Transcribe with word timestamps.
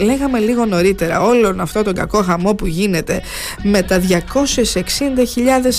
Λέγαμε 0.00 0.38
λίγο 0.38 0.64
νωρίτερα 0.64 1.20
όλον 1.20 1.60
αυτό 1.60 1.82
τον 1.82 1.94
κακό 1.94 2.22
χαμό 2.22 2.54
που 2.54 2.66
γίνεται 2.66 3.20
με 3.62 3.82
τα 3.82 4.00
260.000 4.00 4.14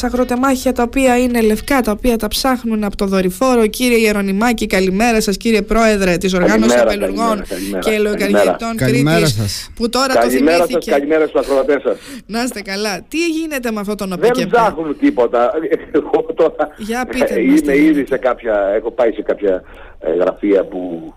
αγροτεμάχια 0.01 0.71
τα 0.71 0.83
οποία 0.83 1.17
είναι 1.17 1.41
λευκά, 1.41 1.81
τα 1.81 1.91
οποία 1.91 2.17
τα 2.17 2.27
ψάχνουν 2.27 2.83
από 2.83 2.95
το 2.95 3.05
δορυφόρο. 3.05 3.67
Κύριε 3.67 3.97
Ιερονιμάκη, 3.97 4.65
καλημέρα 4.65 5.21
σας, 5.21 5.37
κύριε 5.37 5.61
Πρόεδρε 5.61 6.17
της 6.17 6.33
Οργάνωσης 6.33 6.81
Απελουργών 6.81 7.43
και 7.79 7.99
Λογαριατών 7.99 8.75
Κρήτης. 8.75 9.71
Που 9.75 9.89
τώρα 9.89 10.13
καλημέρα 10.13 10.57
το 10.57 10.63
θυμήθηκε. 10.63 10.91
Σας, 10.91 10.99
καλημέρα 10.99 11.27
στους 11.27 11.41
ακροατές 11.41 11.81
σας. 11.81 11.97
Να 12.25 12.43
είστε 12.43 12.61
καλά. 12.61 13.01
Τι 13.07 13.17
γίνεται 13.17 13.71
με 13.71 13.79
αυτό 13.79 13.95
τον 13.95 14.13
οποίο. 14.13 14.29
Δεν 14.35 14.49
ψάχνουν 14.49 14.97
τίποτα. 14.99 15.51
Εγώ 15.91 16.25
τώρα 16.35 16.53
Για 16.77 17.05
πείτε 17.05 17.41
είμαι 17.41 17.77
ήδη 17.77 18.05
σε 18.07 18.17
κάποια. 18.17 18.71
Έχω 18.75 18.91
πάει 18.91 19.11
σε 19.11 19.21
κάποια 19.21 19.63
ε, 19.99 20.13
γραφεία 20.13 20.63
που 20.65 21.13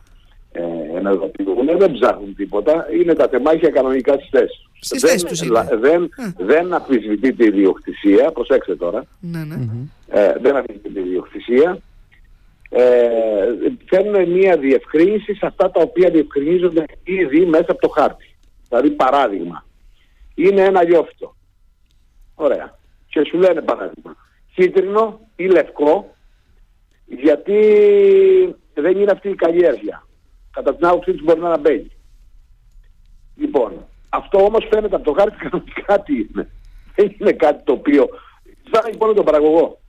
ε, 0.53 0.63
ενεργοποιούν, 0.97 1.79
δεν 1.79 1.93
ψάχνουν 1.93 2.35
τίποτα. 2.35 2.87
Είναι 3.01 3.15
τα 3.15 3.29
τεμάχια 3.29 3.71
κανονικά 3.71 4.13
στις 4.13 4.29
θέσεις. 4.31 4.69
Στις 4.81 5.01
θέσεις 5.01 5.23
τους 5.23 5.43
είναι. 5.43 5.69
Δεν, 5.81 6.09
δεν 6.39 6.73
αφισβητείται 6.73 7.45
η 7.45 7.47
ιδιοκτησία, 7.47 8.33
προσέξτε 8.33 8.77
τώρα. 8.77 9.05
Ναι, 9.21 9.45
ναι. 9.45 9.57
Ε, 10.09 10.35
δεν 10.41 10.57
αφισβητείται 10.57 11.01
η 11.01 11.05
ιδιοκτησία. 11.07 11.79
Ε, 12.71 13.09
φέρνουν 13.87 14.31
μια 14.31 14.57
διευκρίνηση 14.57 15.35
σε 15.35 15.47
αυτά 15.47 15.71
τα 15.71 15.81
οποία 15.81 16.11
διευκρινίζονται 16.11 16.85
ήδη 17.05 17.47
μέσα 17.47 17.67
από 17.69 17.81
το 17.81 17.89
χάρτη. 17.89 18.35
Δηλαδή 18.69 18.91
παράδειγμα. 18.91 19.65
Είναι 20.35 20.63
ένα 20.63 20.83
λιόφυτο. 20.83 21.35
Ωραία. 22.35 22.79
Και 23.09 23.25
σου 23.25 23.39
λένε 23.39 23.61
παράδειγμα. 23.61 24.17
Κίτρινο 24.55 25.21
ή 25.37 25.45
λευκό 25.45 26.15
γιατί 27.07 27.61
δεν 28.75 29.01
είναι 29.01 29.11
αυτή 29.11 29.29
η 29.29 29.35
καλλιέργεια. 29.35 30.07
Κατά 30.53 30.75
την 30.75 30.87
άποψή 30.87 31.13
της 31.13 31.23
μπορεί 31.23 31.41
να 31.41 31.59
μπαίνει. 31.59 31.91
Λοιπόν, 33.37 33.73
αυτό 34.09 34.45
όμως 34.45 34.67
φαίνεται 34.71 34.97
από 34.97 35.05
το 35.05 35.13
χάρτη 35.13 35.37
κανονικά 35.49 36.01
τι 36.01 36.15
είναι. 36.15 36.49
Δεν 36.95 37.15
είναι 37.19 37.33
κάτι 37.33 37.65
το 37.65 37.73
οποίο... 37.73 38.09
Θα 38.71 38.89
λοιπόν 38.91 39.15
τον 39.15 39.25
παραγωγό. 39.25 39.81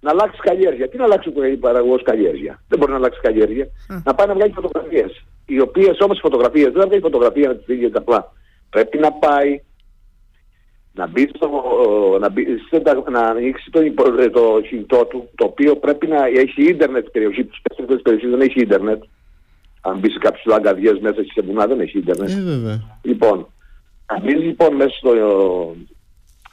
Να 0.00 0.10
αλλάξει 0.10 0.40
καλλιέργεια. 0.40 0.88
Τι 0.88 0.96
να 0.96 1.04
αλλάξει 1.04 1.28
ο 1.28 1.58
παραγωγός 1.60 2.02
καλλιέργεια; 2.02 2.62
Δεν 2.68 2.78
μπορεί 2.78 2.90
να 2.90 2.96
αλλάξει 2.96 3.20
καλλιέργεια. 3.20 3.68
Να 4.04 4.14
πάει 4.14 4.26
να 4.26 4.34
βγάλει 4.34 4.52
φωτογραφίες. 4.52 5.24
Οι 5.46 5.60
οποίες 5.60 6.00
όμως 6.00 6.18
οι 6.18 6.20
φωτογραφίες 6.20 6.72
δεν 6.72 6.80
θα 6.80 6.86
βγάλει 6.86 7.02
φωτογραφία 7.02 7.48
να 7.48 7.54
τις 7.54 7.64
δει 7.66 7.90
απλά. 7.94 8.32
Πρέπει 8.70 8.98
να 8.98 9.12
πάει 9.12 9.60
να 10.92 11.06
μπει 11.06 11.30
στο, 11.34 11.48
να, 12.20 12.28
μπει, 12.28 12.46
να 13.10 13.20
ανοίξει 13.20 13.70
το, 13.70 13.80
το 14.30 14.60
κινητό 14.68 15.04
του, 15.04 15.28
το 15.34 15.44
οποίο 15.44 15.76
πρέπει 15.76 16.06
να 16.06 16.26
έχει 16.26 16.62
ίντερνετ 16.62 17.00
στην 17.00 17.12
περιοχή 17.12 17.44
του. 17.44 17.54
Στις 17.54 18.02
περιοχές 18.02 18.30
δεν 18.30 18.40
έχει 18.40 18.60
ίντερνετ. 18.60 19.02
Αν 19.86 19.98
μπει 19.98 20.10
σε 20.10 20.18
κάποιους 20.18 20.44
λαγκαδιές 20.44 20.98
μέσα 20.98 21.22
σε 21.32 21.42
βουνά 21.42 21.66
δεν 21.66 21.80
έχει 21.80 21.98
ίντερνετ. 21.98 22.28
Ε, 22.28 22.40
βέβαια. 22.40 22.98
Λοιπόν, 23.02 23.46
αν 24.06 24.22
μπεις 24.22 24.40
λοιπόν 24.40 24.74
μέσα 24.74 24.96
στο 24.96 25.12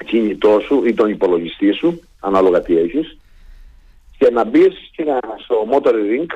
κινητό 0.05 0.59
σου 0.59 0.85
ή 0.85 0.93
τον 0.93 1.09
υπολογιστή 1.09 1.71
σου, 1.71 2.01
ανάλογα 2.19 2.61
τι 2.61 2.77
έχεις, 2.77 3.17
και 4.17 4.29
να 4.29 4.43
μπεις 4.43 4.73
στο 5.43 5.67
Motor 5.71 5.93
Link 5.93 6.31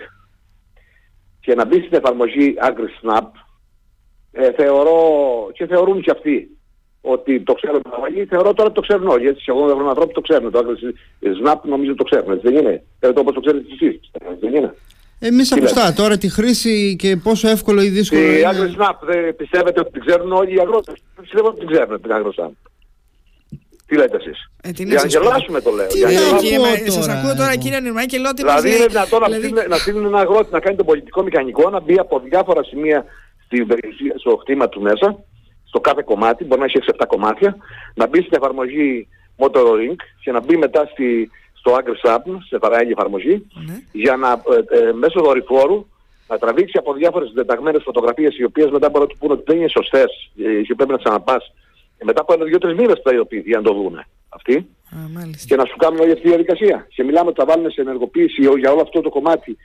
και 1.39 1.56
να 1.56 1.66
μπεις 1.66 1.86
στην 1.86 1.98
εφαρμογή 1.98 2.56
AgriSnap, 2.62 3.28
ε, 4.32 4.52
θεωρώ 4.52 5.00
και 5.54 5.66
θεωρούν 5.66 6.02
και 6.02 6.11
αυτοί 6.11 6.58
ότι 7.02 7.42
το 7.42 7.54
ξέρουν 7.54 7.78
οι 7.78 7.89
παραγωγοί, 7.89 8.26
θεωρώ 8.26 8.54
τώρα 8.54 8.70
ότι 8.70 8.73
το 8.73 8.82
ξέρουν 8.82 9.08
όλοι. 9.08 9.28
Έτσι, 9.28 9.44
εγώ 9.48 9.67
δεν 9.67 9.88
ανθρώπου 9.88 10.11
το 10.11 10.22
ξέρουν. 10.22 10.52
Το 10.52 10.59
AgriSnap 10.59 11.59
νομίζω 11.64 11.95
το 11.95 12.04
ξέρουν, 12.04 12.32
έτσι 12.32 12.52
δεν 12.52 12.58
είναι; 12.61 12.84
Ε, 13.00 13.14
το 13.14 13.20
όπως 13.20 13.34
το 13.34 13.39
ξέρετε 13.39 13.66
εσείς, 13.72 14.00
δεν 14.39 14.56
είναι. 14.56 14.73
Εμείς 15.20 15.52
ακουστά 15.52 15.94
τώρα 15.94 16.18
τη 16.18 16.30
χρήση 16.30 16.96
και 17.00 17.18
πόσο 17.18 17.48
εύκολο 17.50 17.82
ή 17.82 17.90
δύσκολο 17.90 18.22
η 18.22 18.26
είναι. 18.26 18.38
Η 18.40 18.44
AgriSnap 18.52 18.96
δεν 19.02 19.36
πιστεύετε 19.36 19.80
ότι 19.80 19.92
την 19.92 20.02
ξέρουν 20.06 20.32
όλοι 20.32 20.56
οι 20.56 20.60
αγρότες. 20.60 20.96
Πιστεύω 21.22 21.48
ότι 21.48 21.60
την 21.60 21.68
ξέρουν 21.68 22.02
την 22.02 22.12
AgriSnap. 22.14 22.52
Τι 23.86 23.95
λέτε 23.95 24.18
εσείς; 24.18 24.50
Ε, 24.64 24.72
τι 24.72 24.84
για 24.84 25.02
να 25.02 25.08
γελάσουμε 25.08 25.62
το 25.62 25.72
λέω. 25.72 25.88
Τι 25.88 25.98
για 25.98 26.08
να 26.08 26.12
λέω, 26.14 26.22
γελάσουμε. 26.40 26.76
κύριε, 26.78 26.90
σας 26.92 27.08
ακούω 27.08 27.36
τώρα 27.36 27.56
κύριε 27.56 27.80
Νιρμάκη 27.80 28.08
και 28.08 28.17
λέω 28.17 28.30
ότι 28.30 28.42
Δηλαδή 28.42 28.61
μας 28.61 28.70
είναι 28.70 28.77
λέει- 28.77 28.88
δυνατόν 28.88 29.20
να 29.20 29.26
δηλαδή- 29.27 29.45
στείλουν- 29.48 29.67
να 29.70 29.76
στείλουν 29.77 30.06
ένα 30.06 30.20
αγρότη 30.20 30.48
να 30.52 30.60
κάνει 30.60 30.76
τον 30.76 30.86
πολιτικό 30.86 31.23
μηχανικό, 31.23 31.70
να 31.70 31.80
μπει 31.80 31.95
από 32.00 32.20
διάφορα 32.20 32.64
σημεία 32.64 33.06
στην 33.45 33.67
περιοχή, 33.67 34.06
στο 34.20 34.38
χτήμα 34.42 34.70
του 34.70 34.82
μέσα, 34.82 35.23
στο 35.64 35.80
κάθε 35.80 36.02
κομμάτι, 36.06 36.44
μπορεί 36.44 36.60
να 36.60 36.66
έχει 36.66 36.77
6-7 36.77 37.06
κομμάτια, 37.08 37.58
να 37.95 38.08
μπει 38.08 38.20
στην 38.22 38.33
εφαρμογή 38.36 39.08
Motorlink 39.38 40.00
και 40.23 40.32
να 40.32 40.39
μπει 40.42 40.58
μετά 40.58 40.89
στη, 40.92 41.30
στο 41.67 41.78
AgriSap, 41.80 42.22
σε 42.48 42.58
παράγει 42.58 42.92
εφαρμογή, 42.92 43.48
Ναι. 43.67 43.73
για 43.92 44.16
να 44.16 44.32
ε, 44.32 44.78
ε, 44.88 44.92
μέσω 44.94 45.22
δορυφόρου 45.22 45.86
να 46.28 46.38
τραβήξει 46.38 46.78
από 46.78 46.94
διάφορες 46.94 47.32
δεταγμένες 47.33 47.82
φωτογραφίες 47.83 48.38
οι 48.38 48.44
οποίες 48.44 48.70
μετά 48.70 48.89
μπορεί 48.89 49.04
να 49.04 49.10
του 49.10 49.17
πούνε 49.20 49.33
ότι 49.33 49.44
δεν 49.48 49.58
είναι 49.58 49.67
σωστές 49.70 50.32
ε, 50.45 50.61
και 50.61 50.76
πρέπει 50.76 50.92
να 50.92 50.98
ξαναπάς. 50.98 51.54
Ε, 51.98 52.04
μετά 52.06 52.22
από 52.22 52.33
ένα-δύο-τρεις 52.33 52.76
μήνες 52.76 53.00
θα 53.04 53.14
ειδοποιηθεί 53.14 53.56
αν 53.56 53.64
το 53.64 53.73
δούνε 53.73 54.08
αυτοί 54.30 54.56
Α, 54.56 54.95
μάλιστα. 55.14 55.45
και 55.48 55.56
να 55.56 55.66
σου 55.66 55.76
κάνουν 55.77 56.00
όλη 56.00 56.11
αυτή 56.11 56.23
τη 56.23 56.27
διαδικασία. 56.30 56.88
Και 56.95 57.04
μιλάμε 57.04 57.30
ότι 57.30 57.39
θα 57.39 57.45
βάλουν 57.45 57.72
σε 57.72 57.82
ενεργοποίηση 57.82 58.48
ο- 58.48 58.58
για 58.58 58.72
όλο 58.72 58.82
αυτό 58.82 59.02
το 59.02 59.10
κομμάτι 59.10 59.58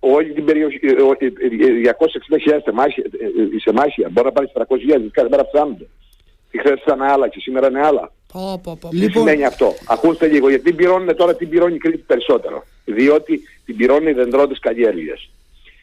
όλη 0.00 0.32
την 0.32 0.44
περιοχή, 0.44 0.78
ε, 0.82 0.90
ε, 0.90 0.92
ε, 0.92 1.66
ε, 1.66 1.80
260.000 1.80 2.62
τεμάχια, 2.64 3.04
ε, 3.20 3.24
ε, 3.56 3.58
σε 3.60 3.72
μάχια, 3.72 4.08
μπορεί 4.10 4.26
να 4.26 4.32
πάρεις 4.32 4.50
300.000, 4.52 5.10
κάθε 5.12 5.28
μέρα 5.28 5.42
αυξάνονται. 5.42 5.86
Τι 6.50 6.58
χθες 6.58 6.80
ήταν 6.82 7.02
άλλα 7.02 7.28
και 7.28 7.40
σήμερα 7.40 7.68
είναι 7.68 7.86
άλλα. 7.86 8.12
Πω, 8.32 8.60
πω, 8.62 8.76
πω. 8.80 8.88
Τι 8.88 8.96
Λοιπόν- 8.96 9.28
σημαίνει 9.28 9.44
αυτό; 9.44 9.74
Ακούστε 9.88 10.26
λίγο, 10.26 10.48
γιατί 10.48 10.64
την 10.64 10.76
πληρώνουν 10.76 11.16
τώρα, 11.16 11.34
την 11.36 11.48
πληρώνει 11.48 11.74
η 11.74 11.78
Κρήτη 11.78 12.04
περισσότερο. 12.06 12.64
Διότι 12.84 13.40
την 13.64 13.76
πληρώνουν 13.76 14.08
οι 14.08 14.12
δεντρώτες 14.12 14.58
καλλιέργειες. 14.58 15.30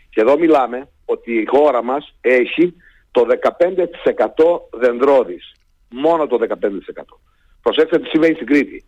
Και 0.09 0.21
εδώ 0.21 0.37
μιλάμε 0.37 0.87
ότι 1.05 1.33
η 1.33 1.45
χώρα 1.45 1.83
μας 1.83 2.13
έχει 2.21 2.73
το 3.11 3.25
15% 3.25 4.69
δεντρόδης. 4.71 5.51
Μόνο 5.89 6.27
το 6.27 6.37
15%. 6.37 7.19
Προσέξτε 7.61 7.99
τι 7.99 8.07
συμβαίνει 8.07 8.35
στην 8.35 8.47
Κρήτη. 8.47 8.85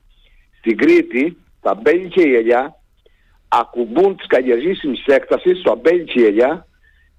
Στην 0.58 0.78
Κρήτη 0.78 1.38
τα 1.62 1.74
μπέλη 1.74 2.08
και 2.08 2.22
η 2.22 2.36
ελιά 2.36 2.75
ακουμπούν 3.48 4.18
τις 4.18 4.28
καλλιεργήσιμες 4.28 5.03
έκτασης 5.06 5.59
στο 5.59 5.72
αμπέλι 5.72 6.03
και 6.03 6.22
η 6.22 6.25
ελιά 6.25 6.68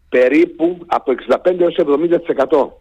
περίπου 0.09 0.79
από 0.87 1.13
65 1.13 1.61
έως 1.61 1.77
70%. 1.77 2.80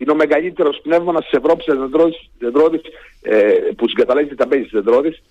Είναι 0.00 0.12
ο 0.12 0.14
μεγαλύτερος 0.14 0.80
πνεύμονας 0.82 1.22
της 1.24 1.38
Ευρώπης 1.38 1.64
της 1.64 1.78
δεντρόδης, 1.78 2.30
δεντρόδης, 2.38 2.80
ε, 3.22 3.52
που 3.76 3.88
συγκαταλέγει 3.88 4.34
τα 4.34 4.46
μπέλη 4.46 4.62
της 4.62 4.72
δεντρόδης 4.72 5.22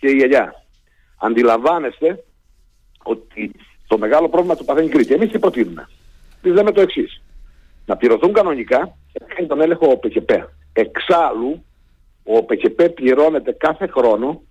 και 0.00 0.08
η 0.08 0.22
ελιά. 0.22 0.64
Αντιλαμβάνεστε 1.18 2.24
ότι 3.02 3.52
το 3.86 3.98
μεγάλο 3.98 4.28
πρόβλημα 4.28 4.56
του 4.56 4.64
παθαίνει 4.64 4.86
η 4.86 4.90
Κρήτη. 4.90 5.14
Εμείς 5.14 5.30
τι 5.30 5.38
προτείνουμε; 5.38 5.88
Τι 6.42 6.50
λέμε 6.50 6.72
το 6.72 6.80
εξής. 6.80 7.22
Να 7.86 7.96
πληρωθούν 7.96 8.32
κανονικά 8.32 8.96
και 9.12 9.18
να 9.20 9.34
κάνει 9.34 9.48
τον 9.48 9.60
έλεγχο 9.60 9.90
ο 9.90 9.96
ΠΚΠ. 9.98 10.30
Εξάλλου, 10.72 11.64
ο 12.24 12.44
ΠΚΠ 12.44 12.88
πληρώνεται 12.88 13.52
κάθε 13.52 13.86
χρόνο 13.86 14.42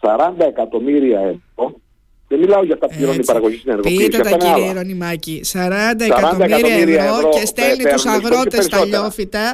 40 0.00 0.32
εκατομμύρια 0.38 1.20
ευρώ. 1.20 1.80
Δεν 2.28 2.38
μιλάω 2.38 2.62
για 2.68 2.74
αυτά 2.74 2.86
που 2.88 2.94
πληρώνει 2.96 3.16
η 3.16 3.18
Έτσι. 3.22 3.30
παραγωγή 3.32 3.56
στην 3.62 3.70
ενεργοποίηση. 3.72 4.04
Πείτε 4.04 4.16
τα 4.16 4.22
αυτά 4.22 4.34
είναι 4.34 4.44
κύριε 4.44 4.54
άλλα. 4.64 4.66
Ιερονιμάκη. 4.72 5.36
40, 5.44 5.56
40 6.00 6.04
εκατομμύρια 6.10 6.56
εκατομμύρια 6.56 7.02
ευρώ, 7.04 7.16
ευρώ 7.16 7.28
και 7.36 7.42
στέλνει 7.52 7.76
παίρνουν 7.82 7.92
τους 7.94 8.02
και 8.02 8.08
αγρότες 8.18 8.64
στα 8.64 8.76
περισσότερα. 8.76 8.86
λιόφυτα 9.02 9.44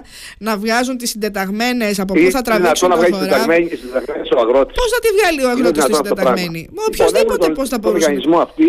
να 0.46 0.52
βγάζουν 0.62 0.96
τις 1.00 1.08
συντεταγμένες 1.14 1.94
από 2.02 2.12
πού 2.12 2.18
Είναι 2.20 2.30
θα 2.30 2.40
δυνατόν 2.44 2.54
τραβήξουν 2.60 2.88
να 2.88 2.94
το 2.94 3.00
βγάλει 3.00 3.14
χωρά. 3.14 3.24
συνταγμένη 3.26 3.66
συνταγμένες 3.82 4.28
ο 4.36 4.38
αγρότης. 4.44 4.74
Πώς 4.80 4.88
θα 4.94 4.98
τη 5.04 5.08
βγάλει 5.16 5.40
ο 5.40 5.42
Είναι 5.42 5.52
αγρότης 5.54 5.78
τη 5.84 5.88
δυνατόν 5.88 5.96
αυτό 6.00 6.08
το 6.08 6.14
πράγμα. 6.20 6.36
συντεταγμένη; 6.36 6.60
Μα 6.76 6.82
Λοιπόν, 6.86 6.86
οποιοδήποτε 6.90 7.44
έχουμε 7.46 7.58
πώς 7.58 7.66
θα 7.72 7.76
τον- 7.76 7.82
μπορούσε. 7.84 8.06
τον 8.06 8.14
μηχανισμό 8.14 8.38
αυτή 8.48 8.66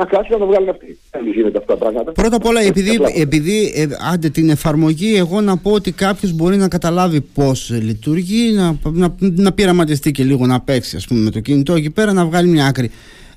να 0.00 0.04
κάτσει 0.12 0.30
να 0.36 0.38
το 0.42 0.46
βγάλει 0.50 0.68
αυτή. 0.74 0.88
Δεν 1.14 1.22
γίνεται 1.34 1.58
αυτά 1.62 1.70
τα 1.74 1.78
πράγματα. 1.82 2.08
Πρώτα 2.20 2.36
απ' 2.40 2.46
όλα, 2.50 2.60
Έτσι, 2.60 2.70
επειδή, 2.74 2.92
απλά. 2.98 3.10
επειδή 3.26 3.56
ε, 3.80 3.82
άντε 4.12 4.28
την 4.36 4.46
εφαρμογή, 4.56 5.10
εγώ 5.24 5.36
να 5.48 5.54
πω 5.64 5.70
ότι 5.80 5.90
κάποιος 6.04 6.30
μπορεί 6.38 6.56
να 6.64 6.68
καταλάβει 6.76 7.20
πώς 7.38 7.58
λειτουργεί, 7.88 8.44
να, 8.60 8.66
να, 9.02 9.08
να 9.46 9.50
πειραματιστεί 9.56 10.10
και 10.16 10.24
λίγο 10.30 10.44
να 10.52 10.58
παίξει 10.68 10.96
ας 11.00 11.04
πούμε, 11.06 11.20
με 11.26 11.30
το 11.36 11.40
κινητό 11.46 11.72
εκεί 11.80 11.90
πέρα, 11.96 12.12
να 12.12 12.22
βγάλει 12.30 12.48
μια 12.48 12.66
άκρη. 12.66 12.90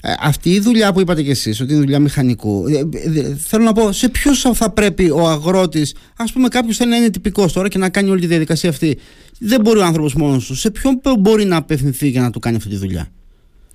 Ε, 0.07 0.13
αυτή 0.19 0.50
η 0.50 0.59
δουλειά 0.59 0.94
που 0.94 1.00
είπατε 1.00 1.22
κι 1.23 1.29
εσείς, 1.29 1.62
ότι 1.62 1.72
είναι 1.72 1.81
δουλειά 1.81 2.00
μηχανικού, 2.00 2.66
ε, 2.68 2.79
ε, 3.19 3.35
θέλω 3.35 3.63
να 3.63 3.73
πω, 3.73 3.91
σε 3.91 4.09
ποιου 4.09 4.35
θα 4.35 4.72
πρέπει 4.72 5.09
ο 5.09 5.28
αγρότης, 5.28 5.95
ας 6.18 6.34
πούμε, 6.34 6.47
κάποιος 6.47 6.78
θέλει 6.78 6.90
να 6.90 6.95
είναι 6.95 7.09
τυπικός 7.09 7.53
τώρα 7.53 7.67
και 7.67 7.78
να 7.78 7.90
κάνει 7.90 8.09
όλη 8.09 8.20
τη 8.20 8.28
διαδικασία 8.28 8.70
αυτή. 8.70 8.97
Δεν 9.40 9.61
μπορεί 9.61 9.79
ο 9.79 9.84
άνθρωπος 9.84 10.14
μόνος 10.14 10.46
του. 10.46 10.55
Σε 10.55 10.72
ποιον 10.72 11.02
μπορεί 11.20 11.46
να 11.46 11.58
απευθυνθεί 11.58 12.08
για 12.08 12.22
να 12.22 12.29
του 12.29 12.40
κάνει 12.40 12.55
αυτή 12.55 12.70
τη 12.70 12.76
δουλειά; 12.76 13.08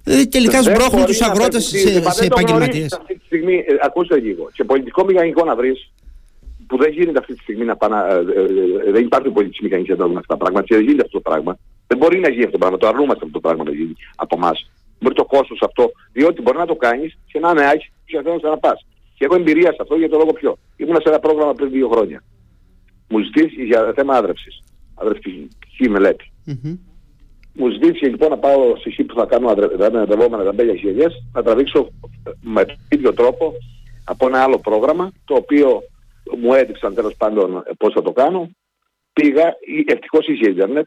Δηλαδή 0.05 0.29
τελικά 0.29 0.63
Δεν 0.63 0.75
σμπρώχνουν 0.75 1.01
μπορεί 1.01 1.13
τους 1.13 1.21
να 1.21 1.27
αγρότες 1.27 1.67
απευθυνθεί, 1.67 1.93
σε, 1.93 2.03
μα 2.03 2.11
σε 2.11 2.21
δεν 2.21 2.29
το 2.29 2.37
επαγγελματίες. 2.39 2.75
γνωρίζεις 2.75 2.93
Αυτή 2.93 3.15
τη 3.15 3.25
στιγμή, 3.25 3.55
ε, 3.55 3.75
ακούστε 3.83 4.21
λίγο, 4.21 4.51
και 4.53 4.65
πολιτικό 4.65 5.05
μηχανικό 5.05 5.45
να 5.45 5.57
βρεις, 5.57 5.91
που 6.67 6.77
δεν 6.77 6.93
γίνεται 6.93 7.19
αυτή 7.19 7.35
τη 7.35 7.41
στιγμή 7.41 7.65
να 7.65 7.77
πάνε, 7.77 7.97
ε, 7.97 8.15
ε, 8.15 8.89
ε, 8.89 8.93
δεν 8.93 9.05
υπάρχουν 9.05 9.33
πολιτικοί 9.33 9.65
μηχανικοί 9.65 9.91
να 9.91 10.07
δουν 10.07 10.17
αυτά 10.17 10.37
τα 10.37 10.37
πράγματα, 10.37 10.67
και 10.67 10.75
δεν 10.75 10.85
γίνεται 10.85 11.03
αυτό 11.03 11.21
το 11.21 11.31
πράγμα. 11.31 11.59
Δεν 11.87 11.99
μπορεί 11.99 12.19
να 12.21 12.29
γίνει 12.29 12.45
αυτό 12.45 12.53
το 12.53 12.59
πράγμα, 12.59 12.77
το 12.77 12.87
αρνούμαστε 12.87 13.25
αυτό 13.25 13.41
το 13.41 13.41
πράγμα 13.41 13.65
να 13.65 13.71
γίνει 13.71 13.95
από 14.17 14.37
εμάς. 14.37 14.71
Μπορεί 15.03 15.15
το 15.15 15.25
κόστος 15.25 15.59
αυτό, 15.63 15.91
διότι 16.13 16.43
μπορεί 16.43 16.59
να 16.59 16.67
το 16.67 16.77
κάνεις 16.77 17.19
και 17.27 17.39
να 17.39 17.51
είναι 17.51 17.65
άχη 17.65 17.93
και 18.05 18.17
να 18.17 18.23
θέλει 18.23 18.41
να 18.43 18.59
πα. 18.59 18.73
Και 19.17 19.25
έχω 19.25 19.35
εμπειρία 19.35 19.71
σε 19.73 19.79
αυτό 19.81 19.97
για 19.97 20.09
το 20.09 20.17
λόγο 20.19 20.33
ποιο. 20.33 20.57
Ήμουν 20.77 20.97
σε 20.97 21.09
ένα 21.09 21.19
πρόγραμμα 21.19 21.53
πριν 21.55 21.71
δύο 21.71 21.89
χρόνια. 21.89 22.23
Μου 23.09 23.19
ζητήσει 23.19 23.65
για 23.65 23.93
θέμα 23.97 24.15
άδρευσης. 24.17 24.63
Αδρευτική 24.95 25.89
μελέτη. 25.89 26.33
Μμμ. 26.45 26.77
Μου 27.55 27.69
ζήτησε 27.69 28.07
λοιπόν 28.09 28.31
να 28.31 28.39
πάω 28.39 28.77
στη 28.77 28.91
χή 28.91 29.05
που 29.05 29.15
θα 29.15 29.25
κάνω 29.25 29.49
αδρε- 29.49 29.71
δηλαδή 29.71 29.97
αδρευόμενα 29.97 30.45
ταμπέλια 30.45 30.75
χιλιές, 30.77 31.25
να 31.33 31.43
τραβήξω 31.43 31.89
με 32.41 32.65
τον 32.65 32.77
ίδιο 32.91 33.13
τρόπο 33.15 33.53
από 34.05 34.27
ένα 34.27 34.43
άλλο 34.43 34.59
πρόγραμμα, 34.59 35.13
το 35.25 35.35
οποίο 35.35 35.83
μου 36.39 36.55
έδειξαν 36.55 36.95
τέλος 36.95 37.15
πάντων 37.17 37.63
πώς 37.79 37.93
θα 37.93 38.03
το 38.03 38.13
κάνω. 38.13 38.51
Πήγα, 39.13 39.55
ευτυχώς 39.87 40.27
είχε 40.27 40.51
ίντερνετ, 40.51 40.87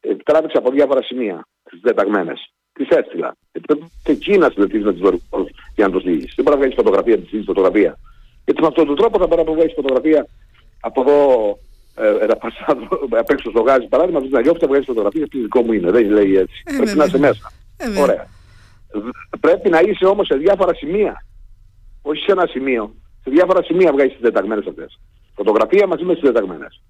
ε, 0.00 0.14
τράβηξα 0.14 0.58
από 0.58 0.70
διάφορα 0.70 1.02
σημεία 1.02 1.46
τις 1.70 1.80
δεταγμένες. 1.82 2.52
Τις 2.80 2.88
έστειλα. 2.88 3.36
Πρέπει 3.66 3.84
εκεί 4.06 4.38
να 4.38 4.50
συνδεθείς 4.50 4.84
με 4.84 4.92
τις 4.92 5.00
δορυφόρους 5.00 5.50
για 5.74 5.86
να 5.86 5.92
το 5.92 6.00
στείλεις. 6.00 6.32
Δεν 6.36 6.44
μπορεί 6.44 6.56
να 6.56 6.56
βγάλεις 6.56 6.74
φωτογραφία, 6.74 7.18
τη 7.18 7.42
φωτογραφία. 7.42 7.98
Γιατί 8.44 8.60
με 8.60 8.66
αυτόν 8.66 8.86
τον 8.86 8.96
τρόπο 8.96 9.18
θα 9.18 9.26
μπορεί 9.26 9.42
να 9.44 9.52
βγάλεις 9.52 9.72
φωτογραφία 9.74 10.26
από 10.80 11.00
εδώ 11.00 11.18
ε, 12.22 12.26
να 12.26 12.36
πας 12.36 12.54
απ' 13.18 13.30
έξω 13.30 13.50
στο 13.50 13.60
γάζι 13.60 13.86
παράδειγμα, 13.86 14.18
αυτός 14.18 14.32
να 14.32 14.40
λιώξει, 14.40 14.62
να 14.62 14.68
βγάλεις 14.68 14.86
φωτογραφία, 14.86 15.28
τι 15.28 15.38
δικό 15.40 15.62
μου 15.62 15.72
είναι, 15.72 15.90
δεν 15.90 16.10
λέει 16.10 16.36
έτσι. 16.36 16.62
Ε, 16.64 16.76
Πρέπει 16.76 16.96
να 16.96 17.04
είσαι 17.04 17.18
μέσα. 17.18 17.52
Ε, 17.76 18.00
Ωραία. 18.00 18.26
Πρέπει 19.40 19.68
να 19.68 19.80
είσαι 19.80 20.06
όμως 20.06 20.26
σε 20.26 20.36
διάφορα 20.36 20.74
σημεία. 20.74 21.24
Όχι 22.02 22.22
σε 22.22 22.32
ένα 22.32 22.46
σημείο. 22.46 22.94
Σε 23.22 23.30
διάφορα 23.30 23.62
σημεία 23.62 23.92
βγάζεις 23.92 24.12
τις 24.12 24.22
δεταγμένες 24.22 24.66
αυτές. 24.66 25.00
Φωτογραφία 25.34 25.86
μαζί 25.86 26.04
με 26.04 26.12
τις 26.12 26.22
δεταγμένες. 26.22 26.82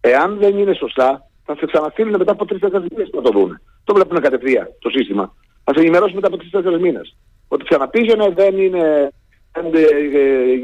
Εάν 0.00 0.38
δεν 0.38 0.58
είναι 0.58 0.74
σωστά, 0.74 1.30
θα 1.44 1.56
σε 1.56 1.66
ξαναστείλουν 1.66 2.16
μετά 2.18 2.32
από 2.32 2.44
τρεις-τέσσερις 2.44 2.86
μήνες 2.90 3.10
να 3.12 3.22
το 3.22 3.30
δουν. 3.30 3.60
Το 3.88 3.94
βλέπουν 3.94 4.20
κατευθείαν 4.20 4.66
το 4.78 4.90
σύστημα. 4.90 5.34
Θα 5.64 5.72
σε 5.74 5.80
ενημερώσουν 5.80 6.14
μετά 6.14 6.26
από 6.26 6.36
τρεις-τέσσερις 6.36 6.80
μήνες. 6.80 7.16
Ότι 7.48 7.64
ξαναπήγαινε 7.64 8.32
δεν 8.36 8.58
είναι, 8.58 9.10
δεν 9.52 9.64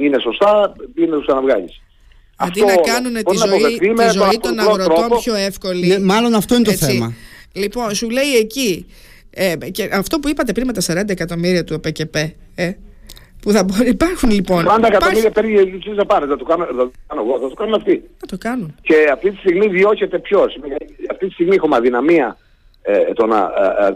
είναι 0.01 0.19
σωστά, 0.19 0.73
είναι 0.99 1.17
να 1.17 1.23
ξαναβγάλεις. 1.23 1.83
Αντί 2.37 2.61
να 2.61 2.77
κάνουν 2.77 3.13
τη 3.13 3.37
ζωή, 3.37 3.79
τη 3.79 4.11
ζωή 4.13 4.39
των 4.41 4.59
αγροτών 4.59 5.09
πιο 5.21 5.35
εύκολη. 5.35 5.87
Ναι, 5.87 5.99
μάλλον 5.99 6.35
αυτό 6.35 6.55
είναι 6.55 6.65
το 6.65 6.73
θέμα. 6.73 7.13
Λοιπόν, 7.53 7.95
σου 7.95 8.11
λέει 8.11 8.37
εκεί, 8.41 8.87
ε, 9.31 9.55
και 9.71 9.89
αυτό 9.93 10.19
που 10.19 10.29
είπατε 10.29 10.53
πριν 10.53 10.67
με 10.67 10.73
τα 10.73 10.81
40 10.81 11.11
εκατομμύρια 11.11 11.65
του 11.65 11.75
ΟΠΕΚΕΠ, 11.77 12.15
ε, 12.55 12.77
που 13.43 13.51
θα 13.51 13.65
μπορεί, 13.65 13.89
υπάρχουν 13.89 14.31
λοιπόν. 14.31 14.65
40 14.69 14.83
εκατομμύρια 14.87 15.31
παίρνει 15.31 15.53
η 15.53 15.93
να 15.95 16.07
πάρει, 16.07 16.27
θα 16.27 16.37
το 16.37 16.45
κάνω, 16.45 16.65
θα 16.65 16.73
το 16.73 16.91
κάνω 17.07 17.23
εγώ, 17.23 17.41
θα 17.41 17.49
το 17.49 17.55
κάνουν 17.55 17.75
αυτοί. 17.75 18.03
Θα 18.17 18.27
το 18.27 18.39
κάνουν. 18.39 18.75
Και 18.83 18.95
αυτή 19.13 19.31
τη 19.31 19.37
στιγμή 19.37 19.69
διώκεται 19.69 20.19
ποιος. 20.19 20.59
Αυτή 21.11 21.27
τη 21.27 21.33
στιγμή 21.33 21.55
έχουμε 21.55 21.77
αδυναμία 21.77 22.37
ε, 22.87 23.13
των, 23.13 23.33
ε, 23.33 23.37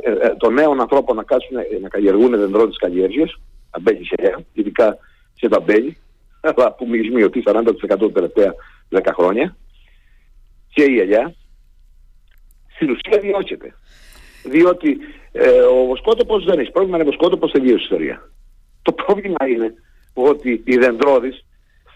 ε, 0.00 0.26
ε, 0.26 0.34
των 0.38 0.54
νέων 0.54 0.80
ανθρώπων 0.80 1.16
να, 1.16 1.22
κάσουν, 1.22 1.56
να 1.82 1.88
καλλιεργούν 1.88 2.30
δεντρό 2.30 2.68
της 2.68 2.78
καλλιέργειας, 2.78 3.40
αμπέλι 3.70 4.04
σε 4.04 4.44
ειδικά 4.52 4.98
σε 5.32 5.48
τα 5.48 5.60
μπέλη, 5.60 5.96
αλλά 6.40 6.72
που 6.72 6.88
μυρισμιωτεί 6.88 7.42
40% 7.46 7.62
τα 7.88 8.12
τελευταία 8.12 8.54
10 8.90 9.00
χρόνια, 9.14 9.56
και 10.68 10.84
η 10.84 10.98
ελιά, 11.00 11.34
στην 12.74 12.90
ουσία 12.90 13.20
διώκεται. 13.20 13.74
Διότι 14.44 14.98
ε, 15.32 15.48
ο 15.48 15.86
βοσκότοπος 15.86 16.44
δεν 16.44 16.58
έχει 16.58 16.70
πρόβλημα, 16.70 16.96
είναι 16.96 17.06
βοσκότοπος 17.06 17.50
τελείω 17.50 17.76
ιστορία. 17.76 18.30
Το 18.82 18.92
πρόβλημα 18.92 19.48
είναι 19.48 19.74
ότι 20.12 20.62
οι 20.64 20.76
δεντρόδεις 20.76 21.44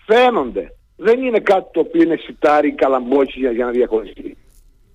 φαίνονται. 0.06 0.75
Δεν 0.97 1.23
είναι 1.23 1.39
κάτι 1.39 1.69
το 1.73 1.81
οποίο 1.81 2.03
είναι 2.03 2.17
σιτάρι, 2.17 2.73
καλαμπότσι 2.73 3.39
για, 3.39 3.50
για 3.50 3.65
να 3.65 3.71
διαχωριστεί. 3.71 4.37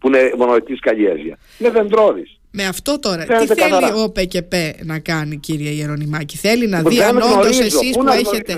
Που 0.07 0.15
είναι 0.15 0.33
μονοετής 0.37 0.79
καλλιέργεια. 0.79 1.37
Είναι 1.57 1.69
δεντρόδεις. 1.69 2.39
Με 2.51 2.65
αυτό 2.65 2.99
τώρα, 2.99 3.23
τι 3.25 3.45
θέλει 3.45 3.91
ο 4.03 4.11
ΠΚΠ 4.11 4.53
να 4.83 4.99
κάνει 4.99 5.37
κύριε 5.37 5.69
Ιερονιμάκη, 5.69 6.37
θέλει 6.37 6.67
να 6.67 6.81
δει 6.81 7.01
αν 7.01 7.17
όντως 7.17 7.59
εσείς 7.59 7.97
που 7.97 8.07
έχετε... 8.07 8.57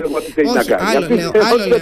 Όχι, 0.58 0.72
άλλο 0.72 1.06
λέω, 1.14 1.30
άλλο 1.50 1.66
λέω. 1.66 1.78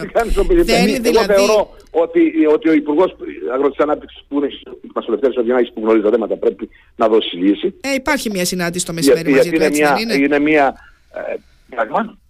Θέλει 0.65 0.99
δηλαδή... 0.99 1.09
Εγώ 1.09 1.23
θεωρώ 1.25 1.77
ότι, 1.91 2.21
ότι 2.53 2.69
ο 2.69 2.73
Υπουργός 2.73 3.17
Αγροτικής 3.53 3.85
Ανάπτυξης 3.85 4.25
που 4.29 4.37
είναι 4.37 4.49
μας 4.95 5.07
ο 5.37 5.43
Διονάκης 5.43 5.73
που 5.73 5.81
γνωρίζει 5.81 6.05
τα 6.05 6.11
θέματα 6.11 6.37
πρέπει 6.37 6.69
να 6.97 7.09
δώσει 7.09 7.37
λύση. 7.37 7.75
Ε, 7.81 7.95
υπάρχει 7.95 8.31
μια 8.31 8.45
συνάντηση 8.45 8.87
το 8.87 8.93
μεσημέρι 8.93 9.31
μαζί 9.31 9.51
του, 9.51 9.63
έτσι 9.63 9.83
είναι; 10.01 10.15
Είναι 10.15 10.39
μια... 10.39 10.75
Ε, 11.13 11.35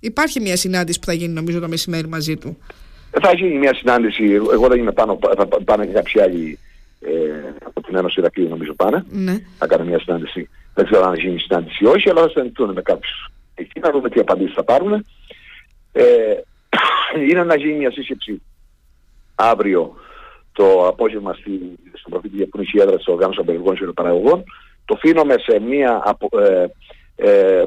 υπάρχει 0.00 0.40
μια 0.40 0.56
συνάντηση 0.56 0.98
που 0.98 1.06
θα 1.06 1.12
γίνει 1.12 1.32
νομίζω 1.32 1.60
το 1.60 1.68
μεσημέρι 1.68 2.08
μαζί 2.08 2.36
του. 2.36 2.58
Θα 3.22 3.32
γίνει 3.34 3.58
μια 3.58 3.74
συνάντηση, 3.74 4.24
εγώ 4.32 4.68
δεν 4.68 4.78
είμαι 4.78 4.92
πάνω, 4.92 5.18
θα 5.36 5.46
πάνε 5.64 5.86
και 5.86 5.92
κάποιοι 5.92 6.20
άλλοι 6.20 6.58
ε, 7.00 7.10
από 7.64 7.82
την 7.82 7.96
Ένωση 7.96 8.20
Ηρακλείου 8.20 8.48
νομίζω 8.48 8.74
πάνε. 8.74 9.04
Ναι. 9.08 9.36
Θα 9.58 9.66
κάνουν 9.66 9.86
μια 9.86 10.00
συνάντηση. 10.00 10.48
Δεν 10.74 10.84
ξέρω 10.84 11.06
αν 11.06 11.14
γίνει 11.14 11.38
συνάντηση 11.38 11.84
ή 11.84 11.86
όχι, 11.86 12.10
αλλά 12.10 12.20
θα 12.20 12.28
συναντηθούν 12.28 12.72
με 12.72 12.82
κάποιους 12.82 13.30
εκεί 13.60 13.80
να 13.80 13.90
δούμε 13.90 14.08
τι 14.08 14.20
απαντήσεις 14.20 14.54
θα 14.54 14.64
πάρουν. 14.64 15.06
Ε, 15.92 16.04
είναι 17.28 17.44
να 17.44 17.56
γίνει 17.56 17.78
μια 17.78 17.92
σύσκεψη 17.92 18.42
αύριο 19.34 19.94
το 20.52 20.86
απόγευμα 20.86 21.32
στη, 21.32 21.50
στον 21.92 22.12
προφήτη 22.12 22.46
που 22.46 22.56
είναι 22.56 22.66
η 22.72 22.80
έδρα 22.80 22.96
της 22.96 23.06
οργάνωσης 23.06 23.40
απεργικών 23.40 23.94
παραγωγών. 23.94 24.44
Το 24.84 24.94
αφήνουμε 24.94 25.34
σε 25.38 25.60
μια 25.60 26.00
απο, 26.04 26.28
ε, 26.38 26.66
ε, 27.16 27.64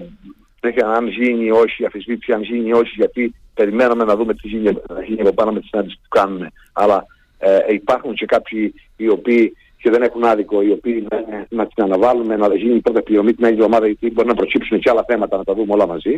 αν 0.95 1.07
γίνει 1.07 1.45
ή 1.45 1.51
όχι, 1.51 1.85
αφισβήτηση 1.85 2.31
αν 2.31 2.41
γίνει 2.41 2.67
ή 2.67 2.73
όχι, 2.73 2.93
γιατί 2.95 3.35
περιμέναμε 3.53 4.03
να 4.03 4.15
δούμε 4.15 4.33
τι 4.33 4.47
γίνει, 4.47 4.77
να 4.89 5.03
γίνει 5.03 5.21
από 5.21 5.33
πάνω 5.33 5.51
με 5.51 5.59
τη 5.59 5.67
συνάντηση 5.67 5.95
που 6.01 6.07
κάνουμε. 6.09 6.51
Αλλά 6.73 7.05
ε, 7.37 7.59
υπάρχουν 7.69 8.13
και 8.13 8.25
κάποιοι 8.25 8.73
οι 9.03 9.09
οποίοι 9.09 9.53
και 9.81 9.89
δεν 9.89 10.01
έχουν 10.01 10.23
άδικο, 10.23 10.61
οι 10.61 10.71
οποίοι 10.71 11.07
λένε 11.11 11.47
να 11.49 11.67
την 11.67 11.83
αναβάλουμε, 11.83 12.35
να 12.35 12.55
γίνει 12.55 12.75
η 12.75 12.81
πρώτη 12.81 13.01
πληρωμή 13.01 13.33
την 13.33 13.45
άλλη 13.45 13.53
εβδομάδα, 13.53 13.85
γιατί 13.85 14.11
μπορεί 14.11 14.27
να 14.27 14.33
προκύψουν 14.33 14.79
και 14.79 14.89
άλλα 14.89 15.03
θέματα 15.07 15.37
να 15.37 15.43
τα 15.43 15.53
δούμε 15.53 15.73
όλα 15.73 15.87
μαζί. 15.87 16.17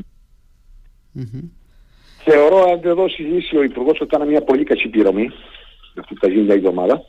Mm-hmm. 1.18 1.50
Θεωρώ 2.24 2.72
αν 2.72 2.80
δεν 2.82 2.96
δώσει 2.96 3.22
λύση 3.22 3.58
ο 3.58 3.64
Υπουργός 3.64 4.02
ότι 4.02 4.16
ήταν 4.16 4.28
μια 4.28 4.42
πολύ 4.42 4.64
κακή 4.64 4.88
πληρωμή, 4.88 5.30
αυτή 6.00 6.14
που 6.14 6.20
θα 6.20 6.28
γίνει 6.28 6.42
μια 6.44 6.54
εβδομάδα, 6.54 7.06